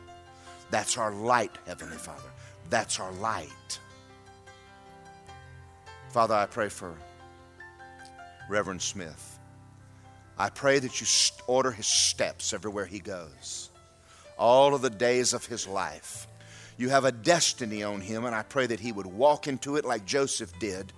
[0.71, 2.31] That's our light, Heavenly Father.
[2.71, 3.79] That's our light.
[6.11, 6.95] Father, I pray for
[8.49, 9.39] Reverend Smith.
[10.39, 11.07] I pray that you
[11.47, 13.71] order his steps everywhere he goes,
[14.39, 16.27] all of the days of his life.
[16.77, 19.85] You have a destiny on him, and I pray that he would walk into it
[19.85, 20.93] like Joseph did,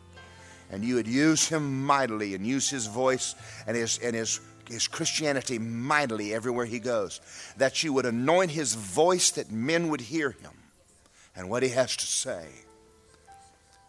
[0.71, 3.35] and you would use him mightily and use his voice
[3.67, 7.21] and his, and his, his Christianity mightily everywhere he goes.
[7.57, 10.53] That you would anoint his voice that men would hear him
[11.35, 12.47] and what he has to say.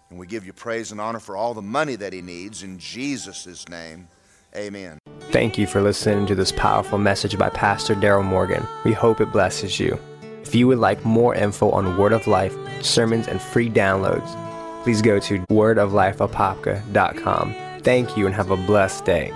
[0.10, 2.64] And we give you praise and honor for all the money that he needs.
[2.64, 4.08] In Jesus' name,
[4.56, 5.00] amen.
[5.32, 8.68] Thank you for listening to this powerful message by Pastor Daryl Morgan.
[8.84, 9.98] We hope it blesses you.
[10.44, 12.54] If you would like more info on Word of Life,
[12.84, 14.28] sermons, and free downloads,
[14.84, 17.56] please go to wordoflifeapopka.com.
[17.84, 19.32] Thank you and have a blessed day.